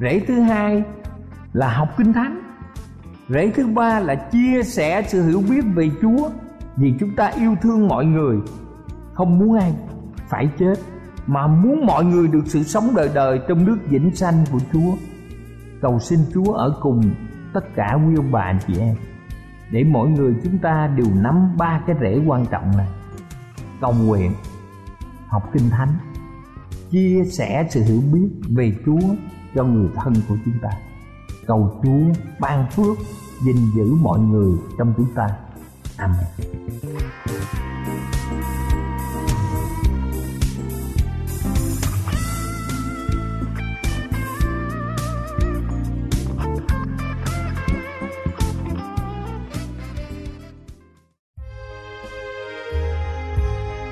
Rễ 0.00 0.20
thứ 0.28 0.40
hai 0.40 0.82
là 1.52 1.74
học 1.74 1.88
kinh 1.96 2.12
thánh. 2.12 2.42
Rễ 3.28 3.50
thứ 3.50 3.66
ba 3.66 4.00
là 4.00 4.14
chia 4.14 4.62
sẻ 4.62 5.02
sự 5.08 5.22
hiểu 5.26 5.42
biết 5.50 5.64
về 5.74 5.90
chúa, 6.02 6.30
vì 6.76 6.94
chúng 7.00 7.16
ta 7.16 7.26
yêu 7.26 7.56
thương 7.62 7.88
mọi 7.88 8.04
người. 8.04 8.36
Không 9.14 9.38
muốn 9.38 9.58
ai 9.58 9.74
phải 10.28 10.50
chết, 10.58 10.74
mà 11.26 11.46
muốn 11.46 11.86
mọi 11.86 12.04
người 12.04 12.28
được 12.28 12.42
sự 12.46 12.62
sống 12.62 12.94
đời 12.96 13.10
đời 13.14 13.40
trong 13.48 13.64
nước 13.64 13.78
vĩnh 13.88 14.16
sanh 14.16 14.44
của 14.52 14.58
chúa. 14.72 14.92
Cầu 15.80 15.98
xin 15.98 16.18
chúa 16.34 16.52
ở 16.52 16.78
cùng 16.80 17.14
tất 17.54 17.74
cả 17.74 17.98
quý 18.06 18.14
ông 18.16 18.32
bà 18.32 18.40
anh 18.40 18.58
chị 18.66 18.78
em, 18.78 18.96
để 19.70 19.84
mỗi 19.84 20.08
người 20.08 20.34
chúng 20.44 20.58
ta 20.58 20.90
đều 20.96 21.06
nắm 21.14 21.56
ba 21.58 21.80
cái 21.86 21.96
rễ 22.00 22.20
quan 22.26 22.46
trọng 22.46 22.76
này. 22.76 22.88
Cầu 23.80 23.94
nguyện, 24.04 24.32
học 25.28 25.50
kinh 25.52 25.70
thánh 25.70 25.88
chia 26.92 27.24
sẻ 27.24 27.66
sự 27.70 27.84
hiểu 27.84 28.00
biết 28.12 28.28
về 28.48 28.72
chúa 28.86 29.14
cho 29.54 29.64
người 29.64 29.88
thân 29.96 30.14
của 30.28 30.36
chúng 30.44 30.54
ta 30.62 30.70
cầu 31.46 31.80
Chúa 31.82 32.22
ban 32.40 32.70
phước, 32.70 32.98
gìn 33.44 33.56
giữ 33.76 33.94
mọi 33.94 34.20
người 34.20 34.52
trong 34.78 34.94
chúng 34.96 35.14
ta. 35.14 35.28
Amen. 35.96 36.24